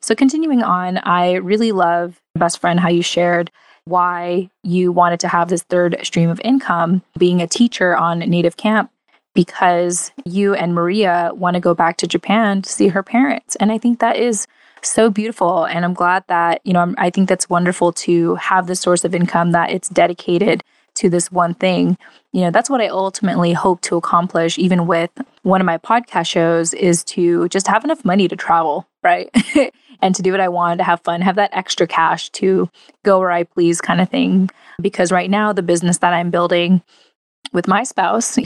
So, 0.03 0.15
continuing 0.15 0.63
on, 0.63 0.97
I 0.97 1.35
really 1.35 1.71
love, 1.71 2.21
best 2.35 2.59
friend, 2.59 2.77
how 2.77 2.89
you 2.89 3.01
shared 3.01 3.49
why 3.85 4.49
you 4.63 4.91
wanted 4.91 5.21
to 5.21 5.29
have 5.29 5.47
this 5.47 5.63
third 5.63 5.97
stream 6.03 6.29
of 6.29 6.41
income 6.43 7.01
being 7.17 7.41
a 7.41 7.47
teacher 7.47 7.95
on 7.95 8.19
Native 8.19 8.57
Camp 8.57 8.91
because 9.33 10.11
you 10.25 10.53
and 10.53 10.75
Maria 10.75 11.31
want 11.33 11.55
to 11.55 11.61
go 11.61 11.73
back 11.73 11.95
to 11.97 12.07
Japan 12.07 12.61
to 12.61 12.69
see 12.69 12.89
her 12.89 13.01
parents. 13.01 13.55
And 13.57 13.71
I 13.71 13.77
think 13.77 13.99
that 13.99 14.17
is 14.17 14.45
so 14.81 15.09
beautiful. 15.09 15.63
And 15.65 15.85
I'm 15.85 15.93
glad 15.93 16.25
that, 16.27 16.59
you 16.65 16.73
know, 16.73 16.93
I 16.97 17.09
think 17.09 17.29
that's 17.29 17.49
wonderful 17.49 17.93
to 17.93 18.35
have 18.35 18.67
this 18.67 18.81
source 18.81 19.05
of 19.05 19.15
income 19.15 19.51
that 19.51 19.71
it's 19.71 19.87
dedicated 19.89 20.63
to 20.95 21.09
this 21.09 21.31
one 21.31 21.53
thing. 21.53 21.97
You 22.33 22.41
know, 22.41 22.51
that's 22.51 22.69
what 22.69 22.81
I 22.81 22.87
ultimately 22.87 23.53
hope 23.53 23.81
to 23.81 23.95
accomplish, 23.95 24.57
even 24.59 24.85
with 24.85 25.11
one 25.43 25.61
of 25.61 25.65
my 25.65 25.77
podcast 25.77 26.27
shows, 26.27 26.73
is 26.73 27.03
to 27.05 27.47
just 27.49 27.67
have 27.67 27.83
enough 27.83 28.05
money 28.05 28.27
to 28.27 28.35
travel, 28.35 28.87
right? 29.01 29.29
and 30.03 30.13
to 30.15 30.21
do 30.21 30.31
what 30.31 30.41
I 30.41 30.49
want, 30.49 30.79
to 30.79 30.83
have 30.83 30.99
fun, 31.01 31.21
have 31.21 31.37
that 31.37 31.55
extra 31.55 31.87
cash 31.87 32.29
to 32.31 32.69
go 33.03 33.19
where 33.19 33.31
I 33.31 33.43
please 33.43 33.79
kind 33.79 34.01
of 34.01 34.09
thing. 34.09 34.49
Because 34.81 35.13
right 35.13 35.29
now, 35.29 35.53
the 35.53 35.63
business 35.63 35.99
that 35.99 36.13
I'm 36.13 36.29
building 36.29 36.83
with 37.53 37.69
my 37.69 37.83
spouse, 37.83 38.37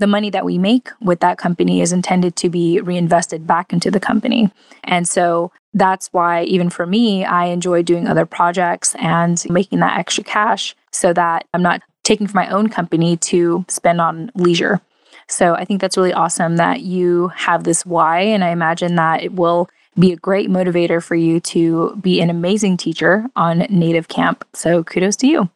the 0.00 0.06
money 0.08 0.30
that 0.30 0.44
we 0.44 0.58
make 0.58 0.88
with 1.00 1.20
that 1.20 1.38
company 1.38 1.80
is 1.80 1.92
intended 1.92 2.34
to 2.36 2.50
be 2.50 2.80
reinvested 2.80 3.46
back 3.46 3.72
into 3.72 3.88
the 3.88 4.00
company. 4.00 4.50
And 4.82 5.06
so 5.06 5.52
that's 5.72 6.08
why, 6.08 6.42
even 6.42 6.70
for 6.70 6.86
me, 6.86 7.24
I 7.24 7.46
enjoy 7.46 7.82
doing 7.84 8.08
other 8.08 8.26
projects 8.26 8.96
and 8.96 9.42
making 9.48 9.78
that 9.78 9.98
extra 9.98 10.24
cash 10.24 10.74
so 10.90 11.12
that 11.12 11.46
I'm 11.54 11.62
not 11.62 11.82
taking 12.02 12.26
from 12.26 12.40
my 12.40 12.48
own 12.48 12.68
company 12.68 13.16
to 13.18 13.64
spend 13.68 14.00
on 14.00 14.32
leisure. 14.34 14.80
So 15.28 15.54
I 15.54 15.64
think 15.64 15.80
that's 15.80 15.96
really 15.96 16.12
awesome 16.12 16.56
that 16.56 16.80
you 16.80 17.28
have 17.28 17.62
this 17.62 17.86
why. 17.86 18.20
And 18.20 18.42
I 18.42 18.50
imagine 18.50 18.96
that 18.96 19.22
it 19.22 19.34
will 19.34 19.68
be 19.98 20.12
a 20.12 20.16
great 20.16 20.50
motivator 20.50 21.02
for 21.02 21.14
you 21.14 21.40
to 21.40 21.96
be 22.00 22.20
an 22.20 22.30
amazing 22.30 22.76
teacher 22.76 23.26
on 23.34 23.60
Native 23.70 24.08
Camp. 24.08 24.44
So 24.52 24.84
kudos 24.84 25.16
to 25.16 25.26
you. 25.26 25.50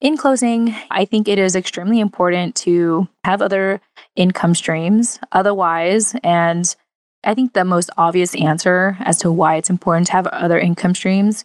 In 0.00 0.16
closing, 0.16 0.74
I 0.90 1.04
think 1.04 1.26
it 1.26 1.40
is 1.40 1.56
extremely 1.56 1.98
important 1.98 2.54
to 2.56 3.08
have 3.24 3.42
other 3.42 3.80
income 4.14 4.54
streams. 4.54 5.18
Otherwise, 5.32 6.14
and 6.22 6.74
I 7.24 7.34
think 7.34 7.52
the 7.52 7.64
most 7.64 7.90
obvious 7.96 8.36
answer 8.36 8.96
as 9.00 9.18
to 9.18 9.32
why 9.32 9.56
it's 9.56 9.70
important 9.70 10.06
to 10.06 10.12
have 10.12 10.28
other 10.28 10.58
income 10.58 10.94
streams, 10.94 11.44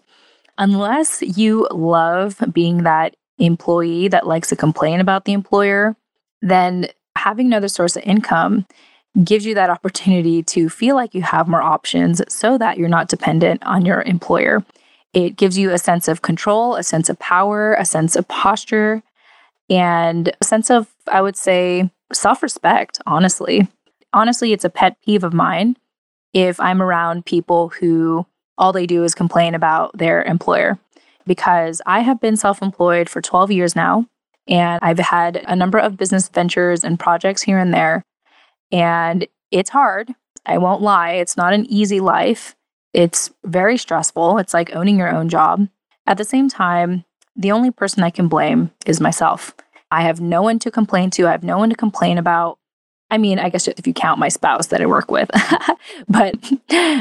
unless 0.60 1.24
you 1.24 1.67
love 1.72 2.39
being 2.53 2.84
that 2.84 3.15
employee 3.39 4.08
that 4.10 4.27
likes 4.27 4.50
to 4.50 4.55
complain 4.55 5.00
about 5.00 5.25
the 5.25 5.34
employer, 5.34 5.96
then 6.43 6.88
having 7.15 7.48
another 7.48 7.67
source 7.67 7.96
of 7.96 8.03
income 8.03 8.67
gives 9.24 9.46
you 9.46 9.53
that 9.55 9.70
opportunity 9.70 10.41
to 10.41 10.70
feel 10.70 10.96
like 10.96 11.13
you 11.13 11.22
have 11.22 11.48
more 11.48 11.62
options 11.62 12.22
so 12.27 12.58
that 12.58 12.77
you're 12.77 12.89
not 12.89 13.10
dependent 13.10 13.63
on 13.63 13.86
your 13.86 14.01
employer. 14.03 14.63
It 15.13 15.36
gives 15.36 15.58
you 15.58 15.72
a 15.72 15.77
sense 15.77 16.08
of 16.08 16.24
control, 16.24 16.75
a 16.75 16.84
sense 16.84 17.10
of 17.10 17.20
power, 17.20 17.75
a 17.75 17.86
sense 17.86 18.15
of 18.15 18.27
posture, 18.27 19.03
and 19.70 20.32
a 20.41 20.43
sense 20.43 20.72
of, 20.72 20.88
I 21.08 21.22
would 21.22 21.36
say, 21.36 21.91
self 22.12 22.41
respect, 22.41 23.00
honestly. 23.05 23.67
Honestly, 24.12 24.53
it's 24.53 24.65
a 24.65 24.70
pet 24.70 24.98
peeve 25.05 25.24
of 25.24 25.34
mine 25.34 25.77
if 26.34 26.60
I'm 26.60 26.82
around 26.82 27.25
people 27.25 27.70
who 27.70 28.25
all 28.58 28.74
they 28.74 28.86
do 28.86 29.03
is 29.03 29.15
complain 29.15 29.55
about 29.55 29.98
their 29.98 30.24
employer 30.24 30.79
because 31.25 31.82
I 31.86 32.00
have 32.00 32.20
been 32.20 32.36
self 32.36 32.62
employed 32.62 33.10
for 33.10 33.22
12 33.22 33.51
years 33.51 33.75
now. 33.75 34.08
And 34.48 34.79
I've 34.82 35.00
had 35.00 35.38
a 35.48 35.55
number 35.55 35.77
of 35.77 35.96
business 35.96 36.27
ventures 36.27 36.84
and 36.84 37.00
projects 37.00 37.43
here 37.43 37.60
and 37.60 37.74
there. 37.74 38.03
And 38.74 39.27
it's 39.51 39.70
hard. 39.70 40.13
I 40.46 40.58
won't 40.58 40.82
lie. 40.82 41.12
It's 41.12 41.38
not 41.38 41.53
an 41.53 41.65
easy 41.68 42.01
life. 42.01 42.56
It's 42.92 43.32
very 43.46 43.77
stressful. 43.77 44.39
It's 44.39 44.53
like 44.53 44.75
owning 44.75 44.98
your 44.98 45.13
own 45.13 45.30
job. 45.30 45.68
At 46.06 46.18
the 46.18 46.25
same 46.25 46.50
time, 46.50 47.06
the 47.36 47.51
only 47.51 47.72
person 47.72 48.03
I 48.03 48.10
can 48.10 48.27
blame 48.27 48.72
is 48.86 49.00
myself. 49.00 49.56
I 49.92 50.01
have 50.01 50.20
no 50.20 50.42
one 50.42 50.60
to 50.60 50.72
complain 50.72 51.12
to. 51.12 51.27
I 51.27 51.32
have 51.32 51.44
no 51.44 51.58
one 51.58 51.70
to 51.70 51.75
complain 51.75 52.18
about. 52.18 52.58
I 53.10 53.20
mean, 53.20 53.38
I 53.38 53.50
guess 53.50 53.68
if 53.68 53.86
you 53.86 53.94
count 53.94 54.20
my 54.20 54.30
spouse 54.30 54.68
that 54.68 54.82
I 54.82 54.88
work 54.88 55.12
with. 55.12 55.30
but 56.10 56.36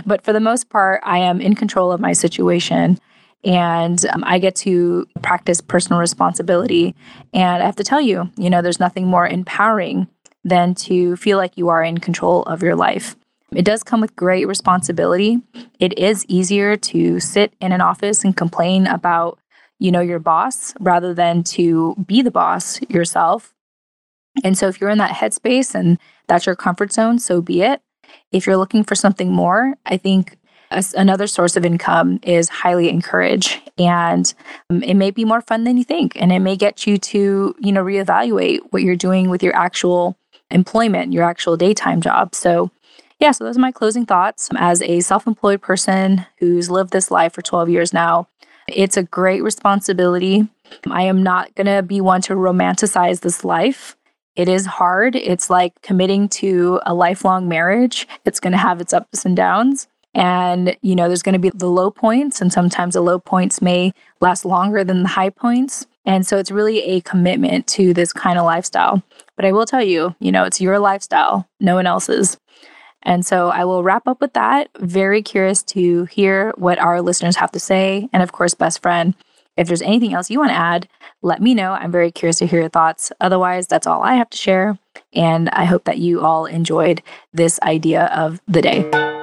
but 0.05 0.23
for 0.23 0.33
the 0.33 0.41
most 0.41 0.69
part, 0.69 1.01
I 1.05 1.19
am 1.19 1.41
in 1.41 1.55
control 1.55 1.91
of 1.91 2.01
my 2.01 2.13
situation 2.13 3.01
and 3.45 4.05
um, 4.07 4.23
I 4.25 4.39
get 4.39 4.55
to 4.57 5.07
practice 5.23 5.61
personal 5.61 6.01
responsibility. 6.01 6.95
And 7.33 7.63
I 7.63 7.67
have 7.67 7.77
to 7.77 7.85
tell 7.85 8.01
you, 8.01 8.31
you 8.37 8.51
know, 8.51 8.63
there's 8.63 8.79
nothing 8.79 9.07
more 9.07 9.27
empowering 9.27 10.07
than 10.45 10.75
to 10.75 11.17
feel 11.17 11.39
like 11.39 11.57
you 11.57 11.69
are 11.69 11.83
in 11.83 11.99
control 11.99 12.43
of 12.45 12.63
your 12.63 12.75
life. 12.75 13.17
It 13.55 13.65
does 13.65 13.83
come 13.83 14.01
with 14.01 14.17
great 14.17 14.47
responsibility. 14.47 15.41
It 15.79 15.99
is 15.99 16.25
easier 16.27 16.77
to 16.77 17.21
sit 17.21 17.53
in 17.61 17.73
an 17.73 17.81
office 17.81 18.25
and 18.25 18.37
complain 18.37 18.87
about, 18.87 19.39
you 19.79 19.93
know, 19.93 20.01
your 20.01 20.19
boss 20.19 20.75
rather 20.81 21.13
than 21.13 21.43
to 21.45 21.95
be 22.07 22.23
the 22.23 22.31
boss 22.31 22.81
yourself. 22.89 23.53
And 24.43 24.57
so 24.57 24.69
if 24.69 24.81
you're 24.81 24.91
in 24.91 24.99
that 24.99 25.15
headspace 25.15 25.75
and 25.75 25.99
that's 26.29 26.47
your 26.47 26.57
comfort 26.57 26.93
zone, 26.93 27.19
so 27.19 27.43
be 27.43 27.63
it. 27.63 27.83
If 28.31 28.47
you're 28.47 28.57
looking 28.57 28.85
for 28.85 28.95
something 28.95 29.31
more, 29.31 29.75
I 29.85 29.99
think 29.99 30.39
another 30.97 31.27
source 31.27 31.57
of 31.57 31.67
income 31.67 32.19
is 32.23 32.49
highly 32.49 32.89
encouraged 32.89 33.61
and 33.79 34.33
um, 34.71 34.83
it 34.83 34.95
may 34.95 35.11
be 35.11 35.25
more 35.25 35.43
fun 35.43 35.65
than 35.65 35.77
you 35.77 35.85
think 35.85 36.13
and 36.17 36.33
it 36.33 36.39
may 36.39 36.57
get 36.57 36.87
you 36.87 36.97
to 36.97 37.55
you 37.59 37.73
know 37.73 37.85
reevaluate 37.85 38.61
what 38.71 38.83
you're 38.83 38.97
doing 38.97 39.29
with 39.29 39.43
your 39.43 39.55
actual 39.55 40.17
employment 40.53 41.13
your 41.13 41.25
actual 41.25 41.57
daytime 41.57 42.01
job 42.01 42.35
so 42.35 42.71
yeah 43.19 43.31
so 43.31 43.45
those 43.45 43.57
are 43.57 43.61
my 43.61 43.73
closing 43.73 44.07
thoughts 44.07 44.49
as 44.57 44.83
a 44.83 45.01
self-employed 45.01 45.61
person 45.61 46.27
who's 46.39 46.71
lived 46.71 46.93
this 46.93 47.11
life 47.11 47.33
for 47.33 47.43
12 47.43 47.69
years 47.69 47.93
now 47.93 48.29
it's 48.69 48.97
a 48.97 49.03
great 49.03 49.43
responsibility 49.43 50.49
i 50.91 51.03
am 51.03 51.23
not 51.23 51.55
going 51.55 51.67
to 51.67 51.83
be 51.83 52.01
one 52.01 52.23
to 52.23 52.35
romanticize 52.35 53.21
this 53.21 53.45
life 53.45 53.97
it 54.35 54.49
is 54.49 54.65
hard. 54.65 55.15
It's 55.15 55.51
like 55.51 55.81
committing 55.83 56.29
to 56.31 56.81
a 56.87 56.95
lifelong 56.95 57.49
marriage. 57.49 58.09
It's 58.25 58.41
going 58.41 58.53
to 58.53 58.59
have 58.59 58.81
its 58.81 58.93
ups 58.93 59.25
and 59.25 59.37
downs. 59.37 59.89
And, 60.15 60.77
you 60.83 60.95
know, 60.95 61.09
there's 61.09 61.23
going 61.23 61.35
to 61.35 61.39
be 61.39 61.51
the 61.51 61.71
low 61.71 61.91
points, 61.91 62.43
and 62.43 62.53
sometimes 62.53 62.95
the 62.95 63.01
low 63.01 63.19
points 63.19 63.63
may 63.63 63.93
last 64.21 64.45
longer 64.45 64.85
than 64.85 65.03
the 65.03 65.09
high 65.09 65.31
points. 65.31 65.87
And 66.05 66.27
so 66.27 66.37
it's 66.37 66.51
really 66.51 66.83
a 66.83 67.01
commitment 67.01 67.67
to 67.69 67.95
this 67.95 68.13
kind 68.13 68.39
of 68.39 68.45
lifestyle. 68.45 69.03
But 69.37 69.45
I 69.45 69.53
will 69.53 69.67
tell 69.67 69.83
you, 69.83 70.15
you 70.21 70.33
know, 70.33 70.45
it's 70.45 70.61
your 70.61 70.79
lifestyle, 70.79 71.49
no 71.61 71.75
one 71.75 71.87
else's. 71.87 72.39
And 73.03 73.27
so 73.27 73.49
I 73.49 73.65
will 73.65 73.83
wrap 73.83 74.07
up 74.07 74.21
with 74.21 74.35
that. 74.35 74.69
Very 74.79 75.23
curious 75.23 75.63
to 75.65 76.05
hear 76.05 76.53
what 76.57 76.79
our 76.79 77.03
listeners 77.03 77.37
have 77.37 77.51
to 77.53 77.61
say. 77.61 78.09
And 78.13 78.23
of 78.23 78.33
course, 78.33 78.55
best 78.55 78.81
friend, 78.81 79.15
if 79.57 79.67
there's 79.67 79.83
anything 79.83 80.15
else 80.15 80.31
you 80.31 80.39
want 80.39 80.51
to 80.51 80.57
add, 80.57 80.89
let 81.21 81.43
me 81.43 81.55
know. 81.55 81.73
I'm 81.73 81.93
very 81.93 82.11
curious 82.11 82.39
to 82.39 82.47
hear 82.47 82.61
your 82.61 82.69
thoughts. 82.69 83.13
Otherwise, 83.21 83.67
that's 83.67 83.87
all 83.87 84.03
I 84.03 84.15
have 84.15 84.31
to 84.31 84.39
share. 84.39 84.79
And 85.13 85.49
I 85.51 85.65
hope 85.65 85.85
that 85.85 85.99
you 85.99 86.21
all 86.21 86.47
enjoyed 86.47 87.03
this 87.33 87.61
idea 87.63 88.07
of 88.07 88.41
the 88.47 88.63
day. 88.63 89.22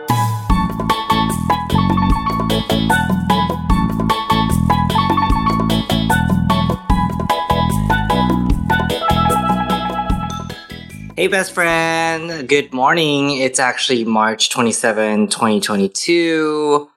Hey, 11.20 11.28
best 11.28 11.52
friend. 11.52 12.48
Good 12.48 12.72
morning. 12.72 13.32
It's 13.32 13.60
actually 13.60 14.06
March 14.06 14.52
27, 14.52 15.28
2022. 15.28 16.90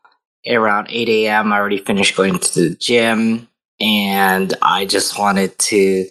Around 0.47 0.87
8 0.91 1.09
a.m., 1.09 1.53
I 1.53 1.57
already 1.57 1.79
finished 1.79 2.17
going 2.17 2.39
to 2.39 2.61
the 2.61 2.77
gym. 2.77 3.49
And 3.81 4.55
I 4.63 4.87
just 4.87 5.19
wanted 5.19 5.59
to 5.59 6.07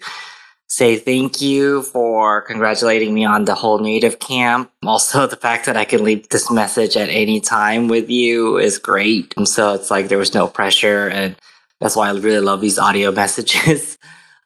say 0.66 0.96
thank 0.96 1.40
you 1.40 1.84
for 1.84 2.42
congratulating 2.42 3.14
me 3.14 3.24
on 3.24 3.46
the 3.46 3.54
whole 3.54 3.78
native 3.78 4.18
camp. 4.18 4.70
Also, 4.84 5.26
the 5.26 5.36
fact 5.36 5.64
that 5.64 5.78
I 5.78 5.86
can 5.86 6.04
leave 6.04 6.28
this 6.28 6.50
message 6.50 6.98
at 6.98 7.08
any 7.08 7.40
time 7.40 7.88
with 7.88 8.10
you 8.10 8.58
is 8.58 8.76
great. 8.76 9.32
And 9.38 9.48
so 9.48 9.72
it's 9.72 9.90
like 9.90 10.08
there 10.08 10.18
was 10.18 10.34
no 10.34 10.48
pressure. 10.48 11.08
And 11.08 11.34
that's 11.80 11.96
why 11.96 12.10
I 12.10 12.12
really 12.12 12.40
love 12.40 12.60
these 12.60 12.78
audio 12.78 13.10
messages. 13.22 13.96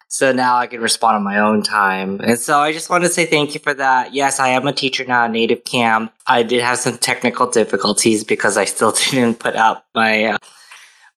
So 0.08 0.32
now 0.32 0.56
I 0.56 0.66
can 0.66 0.80
respond 0.80 1.16
on 1.16 1.24
my 1.24 1.38
own 1.38 1.62
time. 1.62 2.20
And 2.20 2.38
so 2.38 2.58
I 2.58 2.72
just 2.72 2.88
want 2.88 3.04
to 3.04 3.10
say 3.10 3.26
thank 3.26 3.54
you 3.54 3.60
for 3.60 3.74
that. 3.74 4.14
Yes, 4.14 4.38
I 4.38 4.48
am 4.48 4.66
a 4.66 4.72
teacher 4.72 5.04
now 5.04 5.24
at 5.24 5.32
Native 5.32 5.64
Camp. 5.64 6.12
I 6.26 6.42
did 6.42 6.62
have 6.62 6.78
some 6.78 6.96
technical 6.96 7.50
difficulties 7.50 8.22
because 8.22 8.56
I 8.56 8.66
still 8.66 8.92
didn't 9.10 9.40
put 9.40 9.56
out 9.56 9.84
my 9.94 10.24
uh, 10.24 10.38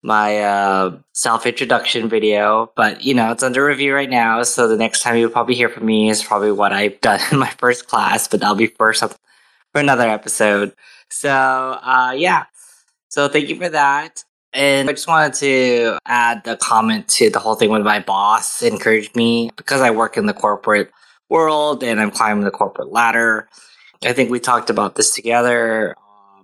my 0.02 0.40
uh, 0.40 0.98
self 1.14 1.46
introduction 1.46 2.10
video, 2.10 2.72
but 2.76 3.04
you 3.04 3.14
know 3.14 3.32
it's 3.32 3.44
under 3.44 3.66
review 3.66 3.94
right 3.94 4.10
now. 4.10 4.42
So 4.44 4.68
the 4.68 4.78
next 4.78 5.04
time 5.04 5.18
you'll 5.18 5.30
probably 5.30 5.56
hear 5.56 5.70
from 5.70 5.86
me 5.86 6.10
is 6.10 6.24
probably 6.24 6.52
what 6.52 6.74
I've 6.74 7.00
done 7.02 7.20
in 7.32 7.40
my 7.40 7.50
first 7.60 7.88
class, 7.88 8.28
but 8.28 8.40
that'll 8.40 8.56
be 8.56 8.68
for 8.68 8.94
some 8.94 9.12
for 9.72 9.82
another 9.82 10.10
episode. 10.10 10.74
So 11.10 11.30
uh, 11.30 12.14
yeah, 12.18 12.46
so 13.10 13.28
thank 13.28 13.50
you 13.50 13.56
for 13.56 13.70
that. 13.70 14.24
And 14.54 14.90
I 14.90 14.94
just 14.94 15.08
wanted 15.08 15.34
to 15.36 16.00
add 16.06 16.48
a 16.48 16.58
comment 16.58 17.08
to 17.10 17.30
the 17.30 17.40
whole 17.40 17.56
thing 17.56 17.70
when 17.70 17.84
my 17.84 18.00
boss 18.00 18.62
encouraged 18.64 19.16
me 19.16 19.52
because 19.56 19.82
I 19.82 19.92
work 19.92 20.18
in 20.18 20.26
the 20.26 20.34
corporate 20.34 20.92
world 21.30 21.84
and 21.84 22.02
I'm 22.02 22.12
climbing 22.12 22.44
the 22.44 22.52
corporate 22.52 22.92
ladder. 22.92 23.48
I 24.04 24.14
think 24.14 24.32
we 24.32 24.40
talked 24.40 24.70
about 24.70 24.96
this 24.96 25.14
together 25.14 25.96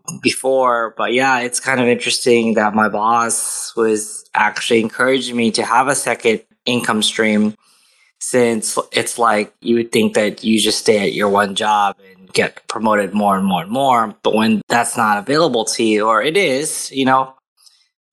um, 0.07 0.19
before, 0.21 0.93
but 0.97 1.13
yeah, 1.13 1.39
it's 1.39 1.59
kind 1.59 1.79
of 1.79 1.87
interesting 1.87 2.53
that 2.55 2.75
my 2.75 2.89
boss 2.89 3.75
was 3.75 4.29
actually 4.35 4.81
encouraging 4.81 5.35
me 5.35 5.51
to 5.51 5.63
have 5.63 5.87
a 5.87 5.95
second 5.95 6.43
income 6.65 7.01
stream 7.01 7.55
since 8.19 8.77
it's 8.91 9.17
like 9.17 9.53
you 9.61 9.75
would 9.75 9.91
think 9.91 10.13
that 10.13 10.43
you 10.43 10.59
just 10.59 10.79
stay 10.79 10.99
at 10.99 11.13
your 11.13 11.29
one 11.29 11.55
job 11.55 11.95
and 12.07 12.31
get 12.33 12.67
promoted 12.67 13.13
more 13.13 13.37
and 13.37 13.45
more 13.45 13.63
and 13.63 13.71
more. 13.71 14.15
But 14.21 14.35
when 14.35 14.61
that's 14.67 14.95
not 14.95 15.17
available 15.17 15.65
to 15.65 15.83
you, 15.83 16.07
or 16.07 16.21
it 16.21 16.37
is, 16.37 16.91
you 16.91 17.05
know, 17.05 17.33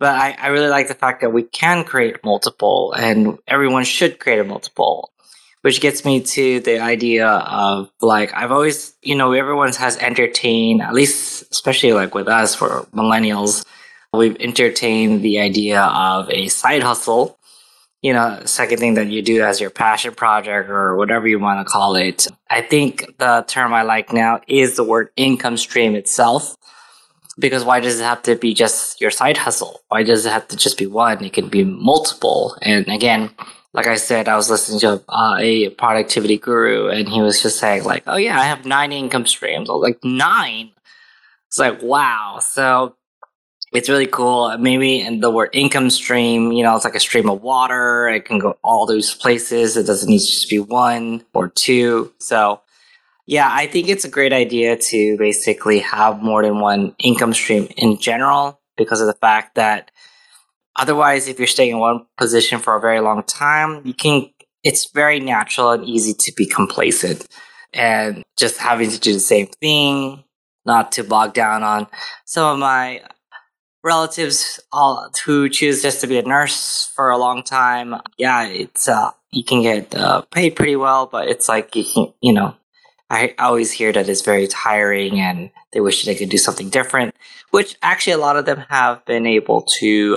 but 0.02 0.16
I, 0.16 0.32
I 0.36 0.48
really 0.48 0.66
like 0.66 0.88
the 0.88 0.94
fact 0.94 1.20
that 1.20 1.30
we 1.30 1.44
can 1.44 1.84
create 1.84 2.24
multiple 2.24 2.92
and 2.92 3.38
everyone 3.46 3.84
should 3.84 4.18
create 4.18 4.40
a 4.40 4.44
multiple 4.44 5.12
which 5.60 5.80
gets 5.80 6.04
me 6.04 6.20
to 6.20 6.58
the 6.58 6.80
idea 6.80 7.28
of 7.28 7.88
like 8.00 8.34
I've 8.34 8.50
always 8.50 8.94
you 9.00 9.14
know 9.14 9.32
everyone 9.32 9.72
has 9.74 9.96
entertained 9.98 10.82
at 10.82 10.92
least 10.92 11.44
especially 11.52 11.92
like 11.92 12.16
with 12.16 12.26
us 12.26 12.52
for 12.56 12.84
millennials 12.92 13.64
we've 14.12 14.36
entertained 14.40 15.22
the 15.22 15.38
idea 15.38 15.80
of 15.82 16.28
a 16.30 16.48
side 16.48 16.82
hustle. 16.82 17.38
You 18.02 18.12
know 18.12 18.42
second 18.44 18.78
thing 18.78 18.94
that 18.94 19.06
you 19.06 19.22
do 19.22 19.44
as 19.44 19.60
your 19.60 19.70
passion 19.70 20.16
project 20.16 20.68
or 20.68 20.96
whatever 20.96 21.28
you 21.28 21.38
want 21.38 21.64
to 21.64 21.72
call 21.72 21.94
it. 21.94 22.26
I 22.50 22.60
think 22.60 23.16
the 23.18 23.44
term 23.46 23.72
I 23.72 23.82
like 23.82 24.12
now 24.12 24.40
is 24.48 24.74
the 24.74 24.82
word 24.82 25.10
income 25.14 25.56
stream 25.56 25.94
itself 25.94 26.56
because 27.38 27.64
why 27.64 27.80
does 27.80 27.98
it 28.00 28.04
have 28.04 28.22
to 28.22 28.36
be 28.36 28.54
just 28.54 29.00
your 29.00 29.10
side 29.10 29.36
hustle? 29.36 29.80
Why 29.88 30.02
does 30.02 30.26
it 30.26 30.32
have 30.32 30.48
to 30.48 30.56
just 30.56 30.78
be 30.78 30.86
one? 30.86 31.24
It 31.24 31.32
can 31.32 31.48
be 31.48 31.64
multiple. 31.64 32.56
And 32.62 32.86
again, 32.88 33.30
like 33.72 33.86
I 33.86 33.96
said, 33.96 34.28
I 34.28 34.36
was 34.36 34.50
listening 34.50 34.80
to 34.80 35.02
uh, 35.08 35.36
a 35.38 35.70
productivity 35.70 36.36
guru, 36.36 36.88
and 36.88 37.08
he 37.08 37.22
was 37.22 37.42
just 37.42 37.58
saying 37.58 37.84
like, 37.84 38.02
"Oh 38.06 38.16
yeah, 38.16 38.38
I 38.38 38.44
have 38.44 38.66
nine 38.66 38.92
income 38.92 39.26
streams." 39.26 39.70
I 39.70 39.72
was 39.72 39.82
like, 39.82 39.98
nine. 40.04 40.72
It's 41.48 41.58
like 41.58 41.82
wow. 41.82 42.38
So 42.40 42.96
it's 43.72 43.88
really 43.88 44.06
cool. 44.06 44.56
Maybe 44.58 45.00
and 45.00 45.22
the 45.22 45.30
word 45.30 45.50
income 45.54 45.88
stream, 45.88 46.52
you 46.52 46.62
know, 46.62 46.76
it's 46.76 46.84
like 46.84 46.94
a 46.94 47.00
stream 47.00 47.30
of 47.30 47.42
water. 47.42 48.08
It 48.08 48.26
can 48.26 48.38
go 48.38 48.58
all 48.62 48.86
those 48.86 49.14
places. 49.14 49.76
It 49.76 49.86
doesn't 49.86 50.08
need 50.08 50.20
to 50.20 50.26
just 50.26 50.50
be 50.50 50.58
one 50.58 51.24
or 51.32 51.48
two. 51.48 52.12
So 52.18 52.60
yeah, 53.26 53.48
I 53.50 53.66
think 53.66 53.88
it's 53.88 54.04
a 54.04 54.10
great 54.10 54.32
idea 54.32 54.76
to 54.76 55.16
basically 55.16 55.78
have 55.80 56.22
more 56.22 56.42
than 56.42 56.60
one 56.60 56.94
income 56.98 57.32
stream 57.34 57.68
in 57.76 57.98
general 57.98 58.60
because 58.76 59.00
of 59.00 59.06
the 59.06 59.14
fact 59.14 59.54
that 59.54 59.90
otherwise, 60.76 61.28
if 61.28 61.38
you're 61.38 61.46
staying 61.46 61.72
in 61.72 61.78
one 61.78 62.06
position 62.18 62.58
for 62.58 62.74
a 62.74 62.80
very 62.80 63.00
long 63.00 63.22
time, 63.22 63.82
you 63.84 63.94
can, 63.94 64.28
it's 64.64 64.90
very 64.90 65.20
natural 65.20 65.70
and 65.70 65.84
easy 65.84 66.14
to 66.14 66.32
be 66.36 66.46
complacent 66.46 67.26
and 67.72 68.22
just 68.36 68.58
having 68.58 68.90
to 68.90 68.98
do 68.98 69.12
the 69.12 69.20
same 69.20 69.46
thing, 69.46 70.24
not 70.66 70.92
to 70.92 71.04
bog 71.04 71.32
down 71.32 71.62
on 71.62 71.86
some 72.24 72.54
of 72.54 72.58
my 72.58 73.02
relatives 73.84 74.60
all 74.72 75.10
who 75.24 75.48
choose 75.48 75.82
just 75.82 76.00
to 76.00 76.06
be 76.06 76.18
a 76.18 76.22
nurse 76.22 76.90
for 76.94 77.10
a 77.10 77.18
long 77.18 77.42
time. 77.42 77.94
Yeah, 78.18 78.46
it's, 78.46 78.88
uh, 78.88 79.10
you 79.30 79.44
can 79.44 79.62
get 79.62 79.94
uh, 79.94 80.22
paid 80.22 80.56
pretty 80.56 80.76
well, 80.76 81.06
but 81.06 81.28
it's 81.28 81.48
like 81.48 81.74
you 81.76 81.84
can, 81.84 82.12
you 82.20 82.32
know, 82.32 82.54
I 83.12 83.34
always 83.38 83.70
hear 83.70 83.92
that 83.92 84.08
it's 84.08 84.22
very 84.22 84.46
tiring 84.48 85.20
and 85.20 85.50
they 85.72 85.80
wish 85.80 86.04
they 86.04 86.14
could 86.14 86.30
do 86.30 86.38
something 86.38 86.70
different, 86.70 87.14
which 87.50 87.76
actually 87.82 88.14
a 88.14 88.18
lot 88.18 88.36
of 88.36 88.46
them 88.46 88.64
have 88.70 89.04
been 89.04 89.26
able 89.26 89.62
to 89.80 90.16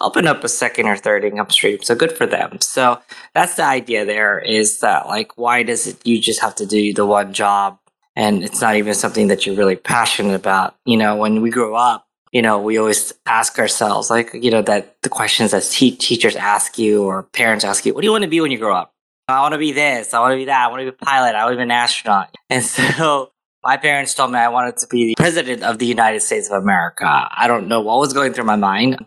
open 0.00 0.28
up 0.28 0.44
a 0.44 0.48
second 0.48 0.86
or 0.86 0.96
third 0.96 1.24
income 1.24 1.50
stream. 1.50 1.82
So 1.82 1.96
good 1.96 2.12
for 2.12 2.26
them. 2.26 2.58
So 2.60 3.00
that's 3.34 3.56
the 3.56 3.64
idea 3.64 4.04
there 4.04 4.38
is 4.38 4.78
that 4.80 5.08
like, 5.08 5.36
why 5.36 5.64
does 5.64 5.88
it, 5.88 6.06
you 6.06 6.20
just 6.20 6.40
have 6.40 6.54
to 6.54 6.66
do 6.66 6.94
the 6.94 7.04
one 7.04 7.32
job 7.32 7.80
and 8.14 8.44
it's 8.44 8.60
not 8.60 8.76
even 8.76 8.94
something 8.94 9.26
that 9.26 9.44
you're 9.44 9.56
really 9.56 9.74
passionate 9.74 10.34
about? 10.34 10.76
You 10.84 10.96
know, 10.96 11.16
when 11.16 11.42
we 11.42 11.50
grow 11.50 11.74
up, 11.74 12.06
you 12.30 12.40
know, 12.40 12.60
we 12.60 12.78
always 12.78 13.12
ask 13.26 13.58
ourselves, 13.58 14.10
like, 14.10 14.30
you 14.32 14.52
know, 14.52 14.62
that 14.62 15.02
the 15.02 15.08
questions 15.08 15.50
that 15.50 15.64
te- 15.64 15.96
teachers 15.96 16.36
ask 16.36 16.78
you 16.78 17.02
or 17.02 17.24
parents 17.24 17.64
ask 17.64 17.84
you, 17.84 17.94
what 17.94 18.02
do 18.02 18.06
you 18.06 18.12
want 18.12 18.22
to 18.22 18.30
be 18.30 18.40
when 18.40 18.52
you 18.52 18.58
grow 18.58 18.76
up? 18.76 18.94
I 19.28 19.42
want 19.42 19.52
to 19.52 19.58
be 19.58 19.72
this. 19.72 20.14
I 20.14 20.20
want 20.20 20.32
to 20.32 20.36
be 20.36 20.46
that. 20.46 20.64
I 20.64 20.68
want 20.68 20.80
to 20.80 20.84
be 20.84 20.88
a 20.88 21.04
pilot. 21.04 21.34
I 21.34 21.44
want 21.44 21.52
to 21.52 21.56
be 21.58 21.62
an 21.62 21.70
astronaut. 21.70 22.34
And 22.50 22.64
so 22.64 23.30
my 23.62 23.76
parents 23.76 24.14
told 24.14 24.32
me 24.32 24.38
I 24.38 24.48
wanted 24.48 24.78
to 24.78 24.86
be 24.86 25.08
the 25.08 25.14
president 25.16 25.62
of 25.62 25.78
the 25.78 25.84
United 25.84 26.20
States 26.22 26.48
of 26.48 26.62
America. 26.62 27.04
I 27.06 27.46
don't 27.46 27.68
know 27.68 27.82
what 27.82 27.98
was 27.98 28.14
going 28.14 28.32
through 28.32 28.44
my 28.46 28.56
mind. 28.56 29.04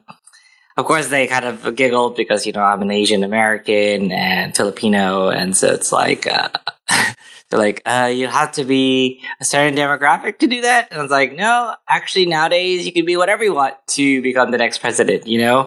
Of 0.77 0.85
course, 0.85 1.07
they 1.07 1.25
kind 1.25 1.45
of 1.45 1.75
giggled 1.75 2.15
because, 2.15 2.45
you 2.45 2.53
know, 2.53 2.61
I'm 2.61 2.83
an 2.83 2.91
Asian 2.91 3.23
American 3.23 4.11
and 4.11 4.55
Filipino. 4.55 5.29
And 5.29 5.57
so 5.57 5.73
it's 5.73 5.91
like, 5.91 6.27
uh, 6.27 6.49
they're 7.49 7.59
like, 7.59 7.81
uh, 7.87 8.11
you 8.13 8.27
have 8.27 8.51
to 8.53 8.63
be 8.63 9.23
a 9.39 9.43
certain 9.43 9.75
demographic 9.75 10.37
to 10.39 10.47
do 10.47 10.61
that. 10.61 10.89
And 10.91 10.99
I 10.99 11.01
was 11.01 11.11
like, 11.11 11.33
no, 11.33 11.73
actually, 11.89 12.27
nowadays 12.27 12.85
you 12.85 12.93
can 12.93 13.05
be 13.05 13.17
whatever 13.17 13.43
you 13.43 13.55
want 13.55 13.75
to 13.87 14.21
become 14.21 14.51
the 14.51 14.59
next 14.59 14.77
president, 14.77 15.25
you 15.25 15.39
know? 15.39 15.65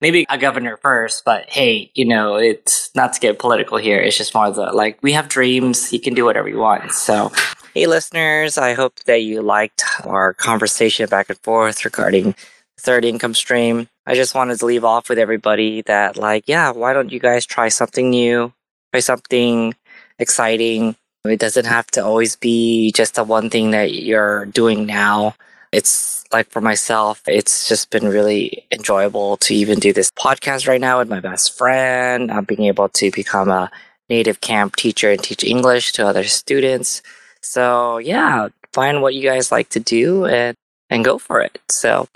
Maybe 0.00 0.26
a 0.28 0.38
governor 0.38 0.76
first, 0.76 1.24
but 1.24 1.48
hey, 1.48 1.90
you 1.94 2.04
know, 2.04 2.36
it's 2.36 2.90
not 2.94 3.12
to 3.14 3.20
get 3.20 3.38
political 3.38 3.78
here. 3.78 3.98
It's 3.98 4.16
just 4.16 4.34
more 4.34 4.50
the 4.50 4.72
like, 4.72 4.98
we 5.02 5.12
have 5.12 5.28
dreams. 5.28 5.92
You 5.92 6.00
can 6.00 6.14
do 6.14 6.24
whatever 6.24 6.48
you 6.48 6.58
want. 6.58 6.92
So, 6.92 7.32
hey, 7.74 7.86
listeners, 7.86 8.58
I 8.58 8.74
hope 8.74 9.00
that 9.04 9.22
you 9.22 9.42
liked 9.42 9.84
our 10.04 10.34
conversation 10.34 11.08
back 11.08 11.28
and 11.28 11.38
forth 11.38 11.84
regarding 11.84 12.34
third 12.78 13.04
income 13.04 13.34
stream. 13.34 13.88
I 14.06 14.14
just 14.14 14.34
wanted 14.34 14.58
to 14.60 14.66
leave 14.66 14.84
off 14.84 15.08
with 15.08 15.18
everybody 15.18 15.82
that, 15.82 16.16
like, 16.16 16.44
yeah, 16.46 16.70
why 16.70 16.92
don't 16.92 17.10
you 17.10 17.18
guys 17.18 17.44
try 17.44 17.68
something 17.68 18.10
new? 18.10 18.52
Try 18.92 19.00
something 19.00 19.74
exciting. 20.18 20.94
It 21.24 21.40
doesn't 21.40 21.64
have 21.64 21.88
to 21.88 22.04
always 22.04 22.36
be 22.36 22.92
just 22.92 23.16
the 23.16 23.24
one 23.24 23.50
thing 23.50 23.72
that 23.72 23.94
you're 23.94 24.46
doing 24.46 24.86
now. 24.86 25.34
It's 25.76 26.24
like 26.32 26.48
for 26.50 26.62
myself, 26.62 27.20
it's 27.26 27.68
just 27.68 27.90
been 27.90 28.08
really 28.08 28.64
enjoyable 28.72 29.36
to 29.38 29.54
even 29.54 29.78
do 29.78 29.92
this 29.92 30.10
podcast 30.10 30.66
right 30.66 30.80
now 30.80 30.98
with 30.98 31.10
my 31.10 31.20
best 31.20 31.56
friend. 31.58 32.32
I'm 32.32 32.44
being 32.44 32.64
able 32.64 32.88
to 32.88 33.10
become 33.10 33.50
a 33.50 33.70
native 34.08 34.40
camp 34.40 34.76
teacher 34.76 35.10
and 35.10 35.22
teach 35.22 35.44
English 35.44 35.92
to 35.92 36.06
other 36.06 36.24
students. 36.24 37.02
So 37.42 37.98
yeah, 37.98 38.48
find 38.72 39.02
what 39.02 39.12
you 39.12 39.22
guys 39.22 39.52
like 39.52 39.68
to 39.70 39.80
do 39.80 40.24
and, 40.24 40.56
and 40.88 41.04
go 41.04 41.18
for 41.18 41.42
it. 41.42 41.60
So 41.68 42.08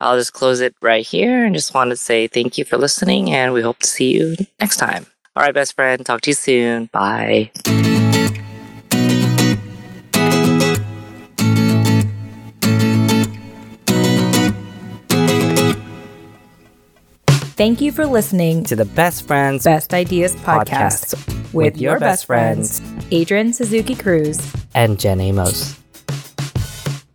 I'll 0.00 0.16
just 0.16 0.32
close 0.32 0.60
it 0.60 0.76
right 0.80 1.04
here 1.04 1.44
and 1.44 1.56
just 1.56 1.74
want 1.74 1.90
to 1.90 1.96
say 1.96 2.28
thank 2.28 2.56
you 2.56 2.64
for 2.64 2.78
listening 2.78 3.32
and 3.32 3.52
we 3.52 3.62
hope 3.62 3.80
to 3.80 3.88
see 3.88 4.12
you 4.12 4.36
next 4.60 4.76
time. 4.76 5.06
All 5.34 5.42
right, 5.42 5.52
best 5.52 5.74
friend. 5.74 6.06
Talk 6.06 6.20
to 6.20 6.30
you 6.30 6.34
soon. 6.34 6.86
Bye. 6.92 7.50
Thank 17.62 17.80
you 17.80 17.92
for 17.92 18.06
listening 18.06 18.64
to 18.64 18.74
the 18.74 18.84
Best 18.84 19.24
Friends 19.24 19.62
Best 19.62 19.94
Ideas 19.94 20.34
podcast, 20.34 21.14
podcast 21.14 21.52
with, 21.52 21.74
with 21.74 21.80
your 21.80 22.00
best 22.00 22.26
friends, 22.26 22.82
Adrian 23.12 23.52
Suzuki 23.52 23.94
Cruz 23.94 24.52
and 24.74 24.98
Jen 24.98 25.20
Amos. 25.20 25.78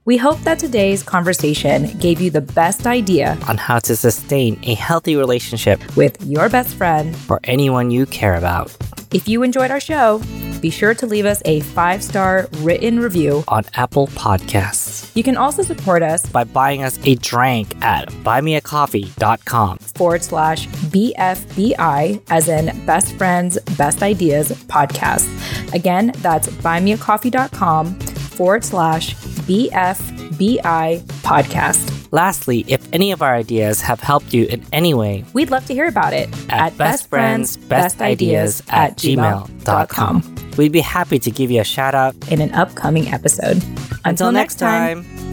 We 0.06 0.16
hope 0.16 0.40
that 0.44 0.58
today's 0.58 1.04
conversation 1.04 1.98
gave 2.00 2.22
you 2.22 2.30
the 2.30 2.40
best 2.40 2.88
idea 2.88 3.38
on 3.50 3.58
how 3.58 3.80
to 3.80 3.96
sustain 3.98 4.58
a 4.64 4.74
healthy 4.76 5.18
relationship 5.18 5.82
with 5.98 6.16
your 6.24 6.48
best 6.48 6.76
friend 6.76 7.14
or 7.28 7.42
anyone 7.44 7.92
you 7.92 8.06
care 8.06 8.36
about. 8.36 8.74
If 9.12 9.28
you 9.28 9.44
enjoyed 9.44 9.70
our 9.70 9.82
show, 9.82 10.22
be 10.62 10.70
sure 10.70 10.94
to 10.96 11.06
leave 11.06 11.26
us 11.26 11.42
a 11.46 11.62
five 11.62 12.04
star 12.04 12.48
written 12.58 13.00
review 13.00 13.44
on 13.48 13.64
Apple 13.74 14.08
Podcasts. 14.08 15.16
You 15.16 15.24
can 15.24 15.38
also 15.38 15.64
support 15.64 16.04
us 16.04 16.26
by 16.26 16.44
buying 16.44 16.84
us 16.84 17.00
a 17.04 17.16
drink 17.16 17.76
at 17.84 18.10
buymeacoffee.com 18.10 19.78
forward 19.78 20.24
slash 20.24 20.68
BFBI, 20.68 22.22
as 22.30 22.50
in 22.50 22.86
Best 22.86 23.16
Friends, 23.16 23.58
Best 23.78 24.04
Ideas 24.04 24.52
podcast. 24.66 25.28
Again, 25.74 26.12
that's 26.18 26.48
buymeacoffee.com 26.48 28.00
forward 28.00 28.64
slash 28.64 29.16
BFBI 29.16 31.02
podcast. 31.02 31.97
Lastly, 32.12 32.66
if 32.68 32.88
any 32.94 33.12
of 33.12 33.22
our 33.22 33.36
ideas 33.36 33.82
have 33.82 34.00
helped 34.00 34.34
you 34.34 34.46
in 34.46 34.64
any 34.72 34.94
way, 34.94 35.26
we'd 35.34 35.52
love 35.52 35.66
to 35.66 35.74
hear 35.74 35.88
about 35.88 36.14
it 36.14 36.30
at, 36.50 36.74
at 36.74 36.74
bestfriendsbestideas 36.74 38.64
at 38.72 38.98
gmail.com. 38.98 40.36
We'd 40.58 40.72
be 40.72 40.80
happy 40.82 41.20
to 41.20 41.32
give 41.32 41.52
you 41.52 41.62
a 41.62 41.66
shout 41.66 41.96
out 41.96 42.16
in 42.32 42.42
an 42.42 42.54
upcoming 42.54 43.08
episode. 43.10 43.58
Until, 43.58 44.28
Until 44.28 44.32
next 44.32 44.56
time. 44.56 45.04
time. 45.04 45.27